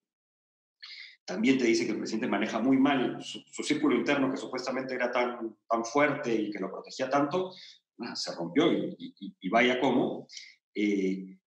También 1.25 1.59
te 1.59 1.65
dice 1.65 1.87
que 1.87 1.93
el 1.93 1.99
presidente 1.99 2.27
maneja 2.27 2.59
muy 2.59 2.77
mal 2.77 3.23
su, 3.23 3.63
círculo 3.63 3.95
interno, 3.95 4.31
que 4.31 4.37
supuestamente 4.37 4.95
era 4.95 5.13
tan, 5.13 5.57
tan 5.69 5.85
fuerte 5.85 6.35
y 6.35 6.51
que 6.51 6.59
lo 6.61 6.71
protegía 6.71 7.09
tanto, 7.11 7.53
se 8.15 8.35
rompió 8.35 8.73
y, 8.73 8.97
y, 8.99 9.37
y 9.41 9.49
vaya 9.49 9.81
cómo. 9.81 10.26
Eh, 10.75 11.38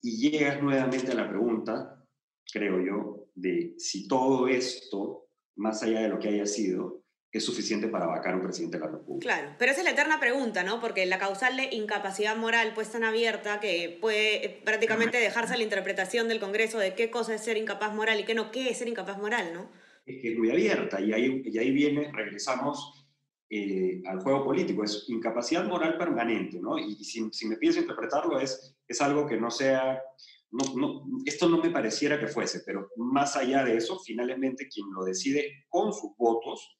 y 0.00 0.30
llegas 0.30 0.62
nuevamente 0.62 1.12
a 1.12 1.14
la 1.14 1.28
pregunta, 1.28 2.04
creo 2.52 2.80
yo, 2.80 3.28
de 3.34 3.74
si 3.78 4.06
todo 4.08 4.48
esto, 4.48 5.28
más 5.56 5.82
allá 5.82 6.00
de 6.00 6.08
lo 6.08 6.18
que 6.18 6.28
haya 6.28 6.46
sido, 6.46 7.02
es 7.30 7.44
suficiente 7.44 7.88
para 7.88 8.06
vacar 8.06 8.32
a 8.32 8.36
un 8.36 8.42
presidente 8.42 8.78
de 8.78 8.84
la 8.84 8.90
República. 8.90 9.34
Claro, 9.34 9.54
pero 9.58 9.70
esa 9.70 9.82
es 9.82 9.84
la 9.84 9.90
eterna 9.90 10.18
pregunta, 10.18 10.62
¿no? 10.62 10.80
Porque 10.80 11.04
la 11.04 11.18
causal 11.18 11.56
de 11.56 11.68
incapacidad 11.74 12.36
moral 12.36 12.72
puesta 12.74 12.96
en 12.96 13.04
abierta, 13.04 13.60
que 13.60 13.98
puede 14.00 14.46
eh, 14.46 14.62
prácticamente 14.64 15.18
dejarse 15.18 15.54
a 15.54 15.56
la 15.58 15.62
interpretación 15.62 16.28
del 16.28 16.40
Congreso 16.40 16.78
de 16.78 16.94
qué 16.94 17.10
cosa 17.10 17.34
es 17.34 17.44
ser 17.44 17.58
incapaz 17.58 17.94
moral 17.94 18.20
y 18.20 18.24
qué 18.24 18.34
no, 18.34 18.50
qué 18.50 18.70
es 18.70 18.78
ser 18.78 18.88
incapaz 18.88 19.18
moral, 19.18 19.52
¿no? 19.52 19.70
Es 20.06 20.22
que 20.22 20.32
es 20.32 20.38
muy 20.38 20.50
abierta 20.50 21.00
y 21.02 21.12
ahí, 21.12 21.42
y 21.44 21.58
ahí 21.58 21.70
viene, 21.70 22.10
regresamos 22.12 23.07
eh, 23.50 24.02
al 24.06 24.20
juego 24.20 24.44
político, 24.44 24.84
es 24.84 25.04
incapacidad 25.08 25.66
moral 25.66 25.96
permanente, 25.96 26.60
¿no? 26.60 26.78
Y, 26.78 27.02
si, 27.04 27.28
si, 27.32 27.48
me 27.48 27.56
pienso 27.56 27.80
interpretarlo 27.80 28.38
es, 28.38 28.76
es 28.86 29.00
algo 29.00 29.26
que 29.26 29.38
no 29.38 29.50
sea, 29.50 30.02
no, 30.50 30.74
no, 30.76 31.06
esto 31.24 31.48
no 31.48 31.58
me 31.58 31.70
pareciera 31.70 32.20
que 32.20 32.26
fuese, 32.26 32.60
pero 32.66 32.90
más 32.96 33.36
allá 33.36 33.64
de 33.64 33.76
eso, 33.76 33.98
finalmente 34.00 34.68
quien 34.68 34.86
lo 34.92 35.04
decide 35.04 35.64
con 35.68 35.92
sus 35.92 36.14
votos 36.16 36.78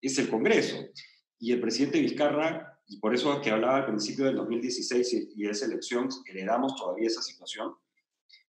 es 0.00 0.18
el 0.18 0.28
Congreso. 0.28 0.76
Y 1.38 1.52
el 1.52 1.60
presidente 1.60 2.00
Vizcarra, 2.00 2.78
y 2.86 2.98
por 2.98 3.14
eso 3.14 3.40
que 3.40 3.50
hablaba 3.50 3.78
al 3.78 3.86
principio 3.86 4.26
del 4.26 4.36
2016 4.36 5.12
y, 5.14 5.28
y 5.36 5.42
de 5.44 5.50
esa 5.50 5.66
elección, 5.66 6.08
heredamos 6.26 6.76
todavía 6.76 7.06
esa 7.06 7.22
situación, 7.22 7.74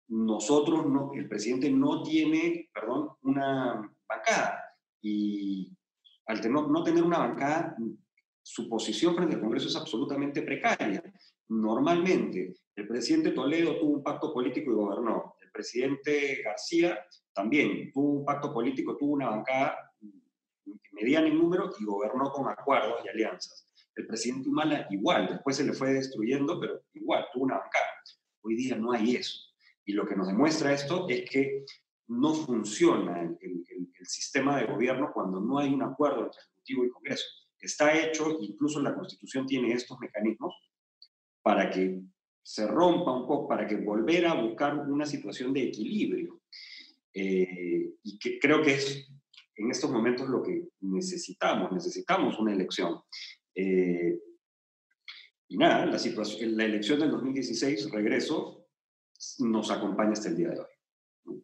nosotros, 0.08 0.86
no, 0.86 1.12
el 1.14 1.28
presidente 1.28 1.70
no 1.70 2.02
tiene, 2.02 2.70
perdón, 2.72 3.10
una 3.22 3.92
bancada. 4.08 4.62
Y 5.00 5.76
al 6.26 6.52
no, 6.52 6.82
tener 6.82 7.02
una 7.02 7.18
bancada, 7.18 7.76
su 8.42 8.68
posición 8.68 9.14
frente 9.14 9.36
al 9.36 9.40
Congreso 9.40 9.68
es 9.68 9.76
absolutamente 9.76 10.42
precaria. 10.42 11.02
Normalmente, 11.48 12.54
el 12.74 12.88
presidente 12.88 13.30
Toledo 13.30 13.78
tuvo 13.78 13.92
un 13.92 14.02
pacto 14.02 14.32
político 14.32 14.70
y 14.70 14.74
gobernó. 14.74 15.36
El 15.40 15.50
presidente 15.50 16.42
García 16.44 16.98
también 17.32 17.90
tuvo 17.92 18.18
un 18.18 18.24
pacto 18.24 18.52
político, 18.52 18.96
tuvo 18.96 19.12
una 19.12 19.30
bancada 19.30 19.92
mediana 20.92 21.28
en 21.28 21.38
número 21.38 21.70
y 21.78 21.84
gobernó 21.84 22.30
con 22.30 22.48
acuerdos 22.48 23.04
y 23.04 23.08
alianzas. 23.08 23.66
El 23.94 24.06
presidente 24.06 24.48
Humala 24.48 24.86
igual, 24.90 25.28
después 25.28 25.56
se 25.56 25.64
le 25.64 25.72
fue 25.72 25.92
destruyendo, 25.92 26.60
pero 26.60 26.82
igual 26.92 27.24
tuvo 27.32 27.44
una 27.44 27.58
bancada. 27.58 27.86
Hoy 28.42 28.56
día 28.56 28.76
no 28.76 28.92
hay 28.92 29.16
eso. 29.16 29.40
Y 29.84 29.92
lo 29.92 30.06
que 30.06 30.16
nos 30.16 30.26
demuestra 30.26 30.72
esto 30.72 31.06
es 31.08 31.28
que 31.30 31.64
no 32.08 32.34
funciona 32.34 33.22
el, 33.22 33.66
sistema 34.08 34.56
de 34.56 34.66
gobierno 34.66 35.10
cuando 35.12 35.40
no 35.40 35.58
hay 35.58 35.74
un 35.74 35.82
acuerdo 35.82 36.26
entre 36.26 36.40
Ejecutivo 36.40 36.84
y 36.84 36.90
Congreso. 36.90 37.24
Está 37.58 37.98
hecho, 37.98 38.38
incluso 38.40 38.80
la 38.80 38.94
Constitución 38.94 39.46
tiene 39.46 39.72
estos 39.72 39.98
mecanismos 39.98 40.54
para 41.42 41.68
que 41.68 42.02
se 42.40 42.68
rompa 42.68 43.12
un 43.12 43.26
poco, 43.26 43.48
para 43.48 43.66
que 43.66 43.76
volver 43.76 44.26
a 44.26 44.34
buscar 44.34 44.78
una 44.78 45.04
situación 45.04 45.52
de 45.52 45.64
equilibrio. 45.64 46.40
Eh, 47.12 47.94
y 48.04 48.18
que 48.18 48.38
creo 48.38 48.62
que 48.62 48.74
es 48.74 49.10
en 49.56 49.70
estos 49.70 49.90
momentos 49.90 50.28
lo 50.28 50.42
que 50.42 50.68
necesitamos, 50.80 51.72
necesitamos 51.72 52.38
una 52.38 52.52
elección. 52.52 53.00
Eh, 53.54 54.20
y 55.48 55.56
nada, 55.56 55.86
la, 55.86 55.98
situación, 55.98 56.56
la 56.56 56.64
elección 56.64 57.00
del 57.00 57.10
2016, 57.10 57.90
regreso, 57.90 58.68
nos 59.38 59.70
acompaña 59.70 60.12
hasta 60.12 60.28
el 60.28 60.36
día 60.36 60.50
de 60.50 60.60
hoy. 60.60 60.75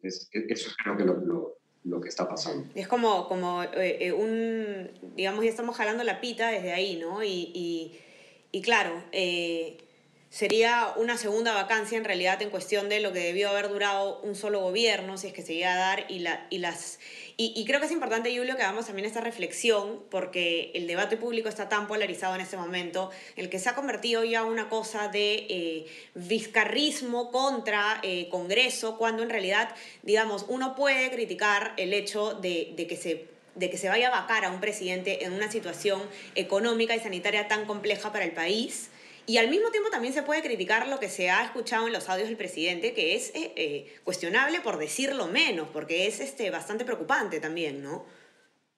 Es, 0.03 0.29
eso 0.33 0.71
creo 0.83 0.97
que 0.97 1.05
lo, 1.05 1.57
lo, 1.85 2.01
que 2.01 2.09
está 2.09 2.29
pasando. 2.29 2.69
Es 2.75 2.89
como, 2.89 3.29
como 3.29 3.63
eh, 3.63 4.13
un, 4.13 4.91
digamos, 5.17 5.45
ya 5.45 5.51
estamos 5.51 5.77
jalando 5.77 6.05
la 6.05 6.21
pita 6.21 6.51
desde 6.51 6.73
ahí, 6.73 6.97
¿no? 6.97 7.23
Y, 7.23 7.51
y, 7.55 8.01
y 8.51 8.63
claro, 8.63 9.03
eh, 9.13 9.79
sería 10.33 10.95
una 10.97 11.19
segunda 11.19 11.53
vacancia 11.53 11.99
en 11.99 12.05
realidad 12.05 12.41
en 12.41 12.51
cuestión 12.51 12.89
de 12.89 13.01
lo 13.01 13.13
que 13.13 13.21
debió 13.21 13.51
haber 13.51 13.69
durado 13.69 14.21
un 14.23 14.35
solo 14.35 14.61
gobierno, 14.61 15.19
si 15.19 15.27
es 15.27 15.33
que 15.33 15.43
se 15.43 15.55
iba 15.55 15.73
a 15.73 15.77
dar, 15.77 16.07
y, 16.09 16.21
la, 16.21 16.47
y 16.51 16.59
las... 16.59 16.99
Y, 17.37 17.65
creo 17.65 17.81
que 17.81 17.87
es 17.87 17.93
importante, 17.93 18.37
Julio, 18.37 18.57
que 18.57 18.63
hagamos 18.63 18.87
también 18.87 19.07
esta 19.07 19.21
reflexión, 19.21 20.03
porque 20.11 20.71
el 20.75 20.87
debate 20.87 21.17
público 21.17 21.49
está 21.49 21.69
tan 21.69 21.87
polarizado 21.87 22.35
en 22.35 22.41
este 22.43 22.57
momento, 22.57 23.11
el 23.37 23.49
que 23.49 23.59
se 23.59 23.69
ha 23.69 23.75
convertido 23.75 24.23
ya 24.25 24.45
una 24.45 24.69
cosa 24.69 25.09
de 25.09 25.47
eh, 25.49 25.87
vizcarrismo 26.15 27.31
contra 27.31 28.01
eh, 28.03 28.29
Congreso, 28.31 28.99
cuando 28.99 29.23
en 29.23 29.31
realidad, 29.31 29.75
digamos, 30.03 30.45
uno 30.49 30.75
puede 30.75 31.11
criticar 31.11 31.73
el 31.77 31.95
hecho 31.95 32.35
de, 32.35 32.73
de 32.77 32.87
que 32.87 32.97
se 32.97 33.33
de 33.55 33.69
que 33.69 33.77
se 33.77 33.89
vaya 33.89 34.09
a 34.09 34.23
vacar 34.23 34.47
a 34.47 34.51
un 34.51 34.61
presidente 34.61 35.27
en 35.27 35.35
una 35.35 35.51
situación 35.51 36.01
económica 36.35 36.97
y 36.97 37.01
sanitaria 37.01 37.49
tan 37.49 37.67
compleja 37.67 38.11
para 38.11 38.25
el 38.25 38.33
país, 38.33 38.89
y 39.27 39.37
al 39.37 39.49
mismo 39.51 39.71
tiempo 39.71 39.91
también 39.91 40.13
se 40.13 40.23
puede 40.23 40.43
criticar 40.43 40.89
lo 40.89 40.99
que 40.99 41.09
se 41.09 41.31
ha 41.31 41.45
escuchado 41.45 41.87
en 41.87 41.93
los 41.93 42.09
audios 42.09 42.29
del 42.29 42.37
presidente, 42.37 42.93
que 42.93 43.15
es 43.15 43.31
eh, 43.35 43.53
eh, 43.57 43.95
cuestionable 44.05 44.61
por 44.61 44.79
decirlo 44.79 45.29
menos, 45.29 45.69
porque 45.73 46.07
es 46.07 46.21
este, 46.21 46.51
bastante 46.51 46.85
preocupante 46.85 47.39
también, 47.39 47.83
¿no? 47.83 48.05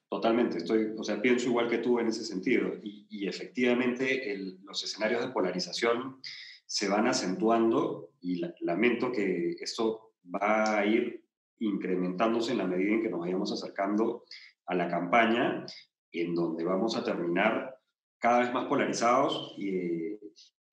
Totalmente, 0.07 0.59
estoy, 0.59 0.93
o 0.95 1.03
sea, 1.03 1.19
pienso 1.21 1.47
igual 1.47 1.67
que 1.67 1.79
tú 1.79 1.99
en 1.99 2.07
ese 2.07 2.23
sentido. 2.23 2.73
Y, 2.83 3.27
efectivamente 3.27 4.37
los 4.63 4.83
escenarios 4.83 5.21
de 5.21 5.31
polarización 5.31 6.19
se 6.65 6.87
van 6.87 7.07
acentuando 7.07 8.11
y 8.21 8.39
lamento 8.59 9.11
que 9.11 9.55
esto 9.59 10.13
va 10.33 10.77
a 10.77 10.85
ir 10.85 11.23
incrementándose 11.57 12.51
en 12.51 12.59
la 12.59 12.67
medida 12.67 12.93
en 12.93 13.01
que 13.01 13.09
nos 13.09 13.21
vayamos 13.21 13.51
acercando 13.51 14.25
a 14.67 14.75
la 14.75 14.87
campaña, 14.87 15.65
en 16.11 16.35
donde 16.35 16.63
vamos 16.63 16.95
a 16.95 17.03
terminar 17.03 17.79
cada 18.19 18.39
vez 18.39 18.53
más 18.53 18.65
polarizados 18.65 19.55
y, 19.57 20.04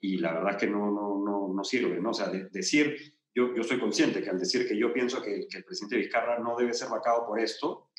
y 0.02 0.18
la 0.18 0.32
verdad 0.32 0.50
es 0.50 0.56
que 0.56 0.66
no, 0.66 0.90
no, 0.90 1.22
no, 1.24 1.54
no 1.54 1.64
sirve, 1.64 2.00
¿no? 2.00 2.10
O 2.10 2.14
sea, 2.14 2.28
decir, 2.28 3.14
yo, 3.32 3.54
yo 3.54 3.62
soy 3.62 3.78
consciente 3.78 4.20
que 4.20 4.30
al 4.30 4.38
decir 4.38 4.66
que 4.66 4.76
yo 4.76 4.92
pienso 4.92 5.22
que, 5.22 5.46
que 5.48 5.58
el 5.58 5.64
presidente 5.64 5.96
Vizcarra 5.96 6.40
no 6.40 6.56
debe 6.56 6.74
ser 6.74 6.88
vacado 6.88 7.24
por 7.24 7.38
esto, 7.38 7.90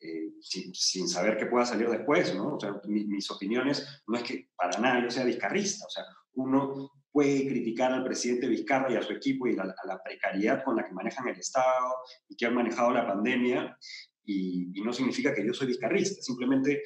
eh, 0.00 0.34
sin, 0.40 0.72
sin, 0.72 1.08
saber 1.08 1.36
qué 1.36 1.46
pueda 1.46 1.66
salir 1.66 1.88
después, 1.88 2.32
¿no? 2.36 2.54
O 2.54 2.60
sea, 2.60 2.80
mis 2.84 3.28
opiniones 3.28 4.02
no 4.06 4.16
es 4.16 4.22
que 4.22 4.50
para 4.56 4.78
nada 4.78 5.02
yo 5.02 5.10
sea 5.10 5.24
vizcarrista, 5.24 5.84
o 5.84 5.90
sea, 5.90 6.04
uno 6.34 6.92
puede 7.10 7.46
criticar 7.48 7.92
al 7.92 8.04
presidente 8.04 8.46
Vizcarra 8.46 8.92
y 8.92 8.96
a 8.96 9.02
su 9.02 9.12
equipo 9.12 9.48
y 9.48 9.58
a, 9.58 9.64
la 9.64 10.02
precariedad 10.02 10.62
con 10.64 10.76
la 10.76 10.84
que 10.84 10.92
manejan 10.92 11.26
el 11.26 11.38
Estado 11.38 11.96
y 12.28 12.36
que 12.36 12.46
han 12.46 12.54
manejado 12.54 12.92
la 12.92 13.06
pandemia, 13.06 13.76
y, 14.24 14.70
y 14.78 14.80
no 14.82 14.92
significa 14.92 15.34
que 15.34 15.44
yo 15.44 15.52
soy 15.52 15.66
vizcarrista, 15.66 16.22
simplemente 16.22 16.82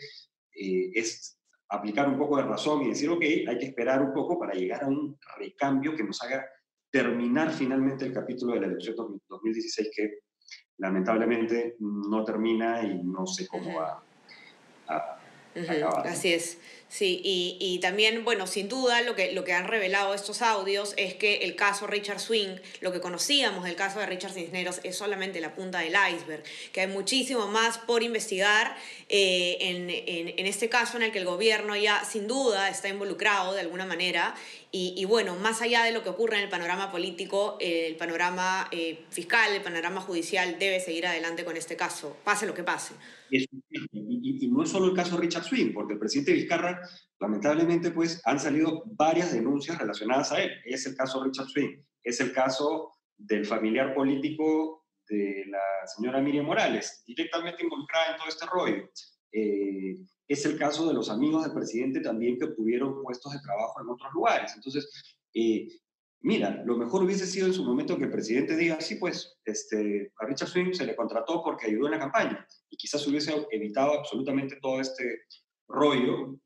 eh, 0.54 0.90
es 0.94 1.38
aplicar 1.68 2.08
un 2.08 2.18
poco 2.18 2.37
de 2.37 2.44
razón 2.44 2.82
y 2.82 2.88
decir, 2.88 3.11
ok, 3.11 3.23
hay 3.23 3.58
que 3.58 3.66
esperar 3.66 4.02
un 4.02 4.12
poco 4.12 4.38
para 4.38 4.54
llegar 4.54 4.85
a 4.85 4.88
un 4.88 5.18
recambio 5.38 5.94
que 5.96 6.04
nos 6.04 6.23
haga 6.23 6.46
terminar 6.90 7.50
finalmente 7.50 8.06
el 8.06 8.12
capítulo 8.12 8.54
de 8.54 8.61
la 8.61 8.66
elección 8.68 8.94
2016 9.28 9.90
que 9.94 10.11
lamentablemente 10.78 11.76
no 11.80 12.25
termina 12.25 12.82
y 12.82 13.02
no 13.02 13.26
sé 13.26 13.46
cómo 13.46 13.75
va 13.75 14.02
a, 14.88 15.18
acabar. 15.54 16.06
Así 16.06 16.32
es. 16.32 16.58
Sí, 16.88 17.21
y, 17.25 17.57
y, 17.61 17.81
también, 17.81 18.25
bueno, 18.25 18.47
sin 18.47 18.69
duda 18.69 19.02
lo 19.02 19.16
que, 19.16 19.33
lo 19.33 19.43
que 19.43 19.52
han 19.52 19.66
revelado 19.66 20.14
estos 20.14 20.40
audios 20.40 20.95
es 20.97 21.14
que 21.14 21.38
el 21.38 21.57
caso 21.57 21.88
Richard 21.88 22.21
Swing, 22.21 22.57
lo 22.80 22.93
que 22.93 23.00
conocíamos 23.00 23.65
del 23.65 23.75
caso 23.75 23.99
de 23.99 24.06
Richard 24.06 24.32
Cisneros, 24.32 24.80
es 24.84 24.97
solamente 24.97 25.41
la 25.41 25.54
punta 25.54 25.80
del 25.80 25.95
iceberg, 25.95 26.45
que 26.73 26.82
hay 26.82 26.87
muchísimo 26.87 27.49
más 27.49 27.78
por 27.78 28.04
investigar 28.04 28.76
eh, 29.08 29.58
en, 29.60 29.91
en, 29.91 30.39
en, 30.39 30.47
este 30.47 30.69
caso 30.69 30.97
en 30.97 31.02
el 31.02 31.13
que 31.13 31.19
el 31.19 31.25
gobierno 31.25 31.75
ya 31.75 32.04
sin 32.04 32.28
duda 32.28 32.69
está 32.71 32.89
involucrado 32.89 33.52
de 33.52 33.63
alguna 33.63 33.84
manera. 33.84 34.37
Y, 34.71 34.95
y 34.97 35.04
bueno, 35.06 35.34
más 35.37 35.63
allá 35.63 35.82
de 35.82 35.91
lo 35.91 36.04
que 36.04 36.10
ocurre 36.10 36.37
en 36.37 36.45
el 36.45 36.49
panorama 36.49 36.93
político, 36.93 37.56
el 37.60 37.97
panorama 37.97 38.69
eh, 38.71 39.04
fiscal, 39.10 39.52
el 39.52 39.63
panorama 39.63 40.00
judicial 40.00 40.58
debe 40.58 40.80
seguir 40.80 41.06
adelante 41.06 41.45
con 41.45 41.56
este 41.56 41.76
caso, 41.76 42.17
pase 42.25 42.47
lo 42.47 42.54
que 42.54 42.63
pase. 42.63 42.95
Y, 44.40 44.49
no 44.49 44.62
es 44.62 44.70
solo 44.70 44.86
el 44.86 44.94
caso 44.94 45.16
Richard 45.16 45.44
Swing, 45.44 45.72
porque 45.72 45.94
el 45.94 45.99
presidente 45.99 46.32
Vizcarra, 46.32 46.80
lamentablemente, 47.20 47.90
pues 47.90 48.20
han 48.25 48.38
salido 48.38 48.82
varias 48.86 49.32
denuncias 49.32 49.78
relacionadas 49.78 50.32
a 50.32 50.42
él. 50.42 50.50
Es 50.64 50.86
el 50.86 50.96
caso 50.96 51.22
Richard 51.22 51.49
Swing, 51.49 51.82
es 52.02 52.20
el 52.20 52.32
caso 52.32 52.92
del 53.16 53.46
familiar 53.46 53.94
político 53.94 54.84
de 55.08 55.44
la 55.46 55.86
señora 55.86 56.20
Miriam 56.20 56.46
Morales, 56.46 57.02
directamente 57.06 57.62
involucrada 57.62 58.12
en 58.12 58.18
todo 58.18 58.28
este 58.28 58.46
rollo. 58.46 58.90
Eh, 59.32 59.96
es 60.28 60.44
el 60.44 60.58
caso 60.58 60.86
de 60.88 60.94
los 60.94 61.08
amigos 61.10 61.44
del 61.44 61.54
presidente 61.54 62.00
también 62.00 62.38
que 62.38 62.46
obtuvieron 62.46 63.02
puestos 63.02 63.32
de 63.32 63.40
trabajo 63.40 63.80
en 63.80 63.88
otros 63.88 64.12
lugares. 64.12 64.52
Entonces, 64.56 64.88
eh, 65.34 65.68
Mira, 66.26 66.60
lo 66.65 66.76
mejor 66.76 67.04
hubiese 67.04 67.25
sido 67.25 67.47
en 67.47 67.52
su 67.52 67.65
momento 67.65 67.97
que 67.97 68.02
el 68.02 68.10
presidente 68.10 68.56
diga, 68.56 68.80
sí, 68.80 68.97
pues, 68.97 69.39
este, 69.45 70.12
a 70.19 70.26
Richard 70.26 70.49
Swing 70.49 70.73
se 70.73 70.84
le 70.84 70.97
contrató 70.97 71.41
porque 71.41 71.69
ayudó 71.69 71.86
en 71.86 71.93
la 71.93 72.00
campaña 72.00 72.45
y 72.69 72.76
quizás 72.76 73.06
hubiese 73.06 73.47
evitado 73.52 73.93
absolutamente 73.93 74.58
todo 74.60 74.80
este 74.80 75.21
rollo 75.69 76.36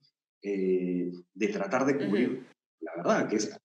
eh, 0.42 1.10
de 1.32 1.48
tratar 1.48 1.86
de 1.86 1.96
cubrir 1.96 2.46
la 2.80 2.92
verdad, 2.96 3.26
que 3.26 3.36
es 3.36 3.58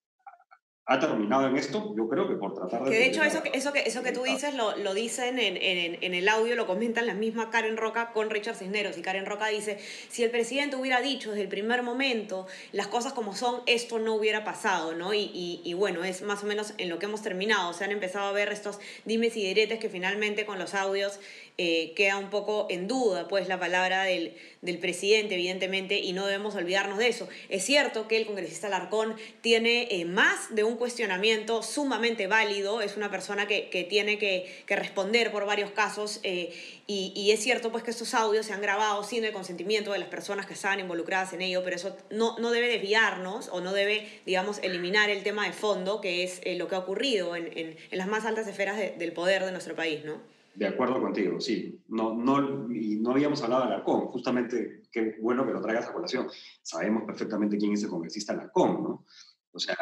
ha 0.88 1.00
terminado 1.00 1.48
en 1.48 1.58
esto, 1.58 1.96
yo 1.98 2.08
creo 2.08 2.28
que 2.28 2.36
por 2.36 2.54
tratar 2.54 2.84
de... 2.84 2.92
Que 2.92 2.98
de 2.98 3.08
hecho 3.08 3.24
eso, 3.24 3.42
eso, 3.54 3.74
que, 3.74 3.80
eso 3.80 4.04
que 4.04 4.12
tú 4.12 4.22
dices 4.22 4.54
lo, 4.54 4.78
lo 4.78 4.94
dicen 4.94 5.40
en, 5.40 5.58
en, 5.58 5.98
en, 6.04 6.14
el 6.14 6.30
audio, 6.30 6.56
lo 6.56 6.68
comentan 6.68 7.08
la 7.08 7.16
misma 7.16 7.50
Karen 7.50 7.76
Roca 7.76 8.12
con 8.12 8.30
Richard 8.30 8.56
Cisneros. 8.56 8.96
Y 8.96 9.02
Karen 9.02 9.26
Roca 9.26 9.48
dice, 9.48 9.80
si 10.10 10.24
el 10.24 10.30
presidente 10.30 10.76
hubiera 10.76 11.02
dicho 11.02 11.32
desde 11.32 11.42
el 11.42 11.48
primer 11.48 11.82
momento 11.82 12.46
las 12.72 12.86
cosas 12.86 13.14
como 13.14 13.36
son, 13.36 13.62
esto 13.66 13.98
no 13.98 14.14
hubiera 14.14 14.44
pasado, 14.44 14.94
¿no? 14.94 15.16
Y, 15.16 15.32
y, 15.34 15.62
y 15.64 15.74
bueno, 15.74 16.04
es 16.04 16.22
más 16.22 16.44
o 16.44 16.46
menos 16.46 16.76
en 16.78 16.90
lo 16.90 17.00
que 17.00 17.08
hemos 17.08 17.24
terminado. 17.24 17.74
Se 17.74 17.84
han 17.84 17.92
empezado 17.92 18.28
a 18.28 18.32
ver 18.32 18.52
estos 18.52 18.80
dimes 19.06 19.36
y 19.38 19.42
diretes 19.44 19.80
que 19.80 19.90
finalmente 19.90 20.46
con 20.46 20.60
los 20.60 20.76
audios 20.76 21.20
eh, 21.58 21.94
queda 21.96 22.18
un 22.18 22.30
poco 22.30 22.68
en 22.70 22.86
duda 22.90 23.30
pues 23.30 23.48
la 23.48 23.58
palabra 23.58 24.04
del, 24.04 24.36
del, 24.62 24.78
presidente, 24.78 25.36
evidentemente, 25.36 25.98
y 26.00 26.12
no 26.12 26.26
debemos 26.26 26.54
olvidarnos 26.54 26.98
de 26.98 27.08
eso. 27.08 27.30
Es 27.48 27.64
cierto 27.64 28.10
que 28.10 28.18
el 28.18 28.26
congresista 28.26 28.68
Larcón 28.68 29.16
tiene 29.40 29.88
eh, 29.90 30.04
más 30.04 30.54
de 30.54 30.66
un 30.66 30.76
cuestionamiento 30.76 31.64
sumamente 31.64 32.28
válido, 32.28 32.82
es 32.82 32.98
una 32.98 33.10
persona 33.10 33.48
que, 33.48 33.70
que 33.70 33.86
tiene 33.86 34.20
que, 34.20 34.64
que, 34.66 34.76
responder 34.76 35.32
por 35.32 35.46
varios 35.46 35.72
casos, 35.72 36.20
eh, 36.24 36.54
y, 36.88 37.14
y, 37.16 37.32
es 37.32 37.42
cierto 37.42 37.72
pues 37.72 37.86
que 37.86 37.92
estos 37.92 38.14
audios 38.14 38.48
se 38.48 38.54
han 38.54 38.62
grabado 38.62 39.02
sin 39.06 39.24
el 39.24 39.32
consentimiento 39.32 39.94
de 39.94 40.00
las 40.00 40.10
personas 40.10 40.46
que 40.48 40.56
estaban 40.56 40.82
involucradas 40.82 41.32
en 41.32 41.42
ello, 41.42 41.64
pero 41.64 41.78
eso 41.78 41.96
no, 42.10 42.38
no 42.38 42.52
debe 42.52 42.68
desviarnos 42.68 43.48
o 43.48 43.62
no 43.62 43.72
debe, 43.72 44.10
digamos, 44.26 44.60
eliminar 44.62 45.10
el 45.10 45.24
tema 45.24 45.46
de 45.46 45.54
fondo, 45.54 46.02
que 46.02 46.26
es 46.26 46.42
lo 46.58 46.68
que 46.68 46.76
ha 46.76 46.80
ocurrido 46.80 47.38
en, 47.38 47.46
en, 47.58 47.78
en 47.92 47.98
las 47.98 48.08
más 48.08 48.26
altas 48.26 48.46
esferas 48.46 48.78
de, 48.78 48.92
del 48.92 49.14
poder 49.14 49.46
de 49.46 49.54
nuestro 49.54 49.74
país, 49.74 50.04
¿no? 50.04 50.35
De 50.56 50.68
acuerdo 50.68 51.02
contigo, 51.02 51.40
sí. 51.40 51.84
No, 51.90 52.14
no, 52.14 52.74
y 52.74 52.96
no 52.98 53.12
habíamos 53.12 53.42
hablado 53.44 53.64
de 53.64 53.74
Alarcón, 53.74 54.08
justamente 54.08 54.84
qué 54.92 55.18
bueno 55.22 55.46
que 55.46 55.52
lo 55.52 55.62
traigas 55.62 55.88
a 55.88 55.94
colación. 55.94 56.28
Sabemos 56.62 57.04
perfectamente 57.04 57.58
quién 57.58 57.74
es 57.74 57.84
el 57.84 57.90
congresista 57.90 58.34
Alarcón, 58.34 58.84
¿no? 58.84 59.06
O 59.52 59.60
sea, 59.60 59.76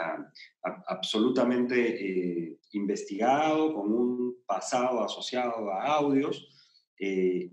a, 0.64 0.84
absolutamente 0.88 1.76
eh, 1.78 2.60
investigado, 2.72 3.74
con 3.74 3.92
un 3.92 4.44
pasado 4.46 5.04
asociado 5.04 5.72
a 5.72 5.86
audios, 5.96 6.48
eh, 7.00 7.52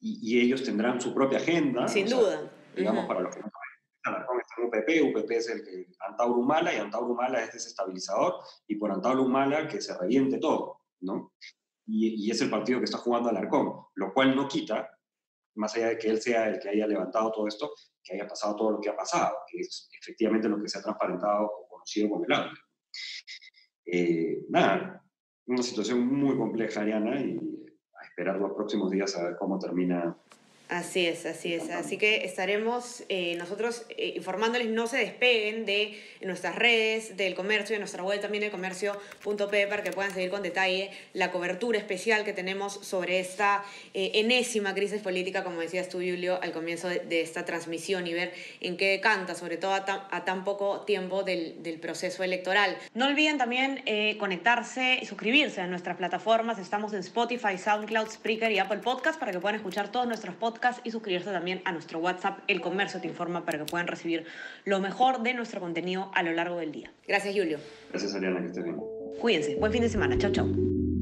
y, 0.00 0.36
y, 0.36 0.40
ellos 0.40 0.62
tendrán 0.62 1.00
su 1.00 1.12
propia 1.12 1.38
agenda. 1.38 1.88
Sin 1.88 2.08
duda. 2.08 2.50
digamos, 2.76 3.06
para 3.06 3.20
los 3.20 3.34
que 3.34 3.40
no 3.42 3.48
saben, 3.50 3.68
Alarcón 4.04 4.40
está 4.40 4.54
en 4.58 4.68
UPP, 4.68 5.16
UPP 5.16 5.30
es 5.32 5.48
el 5.48 5.64
que 5.64 5.86
Antauro 6.00 6.36
Humala, 6.36 6.72
y 6.72 6.78
Antauro 6.78 7.12
Humala 7.12 7.42
es 7.42 7.52
desestabilizador, 7.52 8.34
y 8.66 8.76
por 8.76 8.90
Antauro 8.90 9.24
Humala 9.24 9.68
que 9.68 9.80
se 9.80 9.96
reviente 9.98 10.38
todo, 10.38 10.82
¿no? 11.00 11.32
Y, 11.88 12.30
es 12.30 12.40
el 12.42 12.50
partido 12.50 12.78
que 12.78 12.84
está 12.84 12.98
jugando 12.98 13.30
Alarcón, 13.30 13.72
lo 13.94 14.12
cual 14.12 14.36
no 14.36 14.46
quita, 14.46 14.90
más 15.56 15.74
allá 15.74 15.88
de 15.88 15.98
que 15.98 16.08
él 16.08 16.20
sea 16.20 16.48
el 16.48 16.60
que 16.60 16.68
haya 16.68 16.86
levantado 16.86 17.32
todo 17.32 17.48
esto, 17.48 17.72
que 18.02 18.14
haya 18.14 18.28
pasado 18.28 18.54
todo 18.56 18.72
lo 18.72 18.80
que 18.80 18.90
ha 18.90 18.96
pasado, 18.96 19.34
que 19.50 19.60
es 19.60 19.88
efectivamente 20.00 20.48
lo 20.48 20.60
que 20.60 20.68
se 20.68 20.78
ha 20.78 20.82
transparentado 20.82 21.46
o 21.46 21.68
conocido 21.68 22.10
como 22.10 22.24
el 22.24 22.32
audio. 22.32 22.58
Eh, 23.86 24.44
nada, 24.50 25.02
una 25.46 25.62
situación 25.62 26.06
muy 26.06 26.36
compleja, 26.36 26.82
Ariana, 26.82 27.20
y 27.20 27.38
a 28.00 28.04
esperar 28.04 28.36
los 28.36 28.52
próximos 28.52 28.90
días 28.90 29.16
a 29.16 29.24
ver 29.24 29.36
cómo 29.36 29.58
termina 29.58 30.16
Así 30.68 31.06
es, 31.06 31.24
así 31.24 31.54
es. 31.54 31.70
Así 31.70 31.96
que 31.96 32.26
estaremos 32.26 33.02
eh, 33.08 33.36
nosotros 33.36 33.86
eh, 33.88 34.12
informándoles, 34.16 34.68
no 34.68 34.86
se 34.86 34.98
despeguen 34.98 35.64
de 35.64 35.98
nuestras 36.20 36.56
redes 36.56 37.16
del 37.16 37.34
comercio, 37.34 37.74
de 37.74 37.78
nuestra 37.78 38.02
web 38.02 38.20
también 38.20 38.44
el 38.44 38.50
comercio.p 38.50 39.66
para 39.66 39.82
que 39.82 39.92
puedan 39.92 40.12
seguir 40.12 40.28
con 40.28 40.42
detalle 40.42 40.90
la 41.14 41.30
cobertura 41.30 41.78
especial 41.78 42.22
que 42.22 42.34
tenemos 42.34 42.74
sobre 42.82 43.18
esta 43.18 43.64
eh, 43.94 44.10
enésima 44.14 44.74
crisis 44.74 45.00
política, 45.00 45.42
como 45.42 45.58
decías 45.60 45.88
tú, 45.88 45.98
Julio, 45.98 46.38
al 46.42 46.52
comienzo 46.52 46.88
de, 46.88 47.22
esta 47.22 47.46
transmisión 47.46 48.06
y 48.06 48.12
ver 48.12 48.34
en 48.60 48.76
qué 48.76 49.00
canta, 49.00 49.34
sobre 49.34 49.56
todo 49.56 49.72
a 49.72 49.84
tan, 49.86 50.44
poco 50.44 50.82
tiempo 50.82 51.22
del, 51.22 51.62
del, 51.62 51.80
proceso 51.80 52.22
electoral. 52.22 52.76
No 52.92 53.06
olviden 53.06 53.38
también 53.38 53.82
conectarse 54.18 54.98
y 55.00 55.06
suscribirse 55.06 55.62
a 55.62 55.66
nuestras 55.66 55.96
plataformas. 55.96 56.58
Estamos 56.58 56.92
en 56.92 57.00
Spotify, 57.00 57.56
SoundCloud, 57.56 58.10
Spreaker 58.10 58.52
y 58.52 58.58
Apple 58.58 58.78
Podcast 58.78 59.18
para 59.18 59.32
que 59.32 59.40
puedan 59.40 59.56
escuchar 59.56 59.90
todos 59.90 60.06
nuestros 60.06 60.34
podcasts 60.34 60.57
y 60.84 60.90
suscribirse 60.90 61.30
también 61.30 61.62
a 61.64 61.72
nuestro 61.72 61.98
WhatsApp 61.98 62.40
El 62.46 62.60
Comercio 62.60 63.00
Te 63.00 63.08
Informa 63.08 63.44
para 63.44 63.58
que 63.58 63.64
puedan 63.64 63.86
recibir 63.86 64.24
lo 64.64 64.80
mejor 64.80 65.22
de 65.22 65.34
nuestro 65.34 65.60
contenido 65.60 66.10
a 66.14 66.22
lo 66.22 66.32
largo 66.32 66.56
del 66.56 66.72
día. 66.72 66.90
Gracias, 67.06 67.34
Julio. 67.34 67.58
Gracias, 67.90 68.14
Ariana, 68.14 68.40
que 68.40 68.46
estés 68.46 68.64
bien. 68.64 68.76
Cuídense. 69.20 69.56
Buen 69.56 69.72
fin 69.72 69.82
de 69.82 69.88
semana. 69.88 70.16
Chao, 70.18 70.32
chao. 70.32 70.48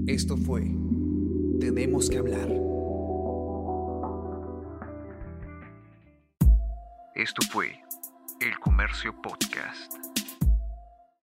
Esto 0.06 0.36
fue 0.36 0.62
Tenemos 1.60 2.08
que 2.10 2.18
hablar. 2.18 2.48
Esto 7.14 7.40
fue 7.50 7.80
El 8.40 8.58
Comercio 8.60 9.14
Podcast. 9.22 10.15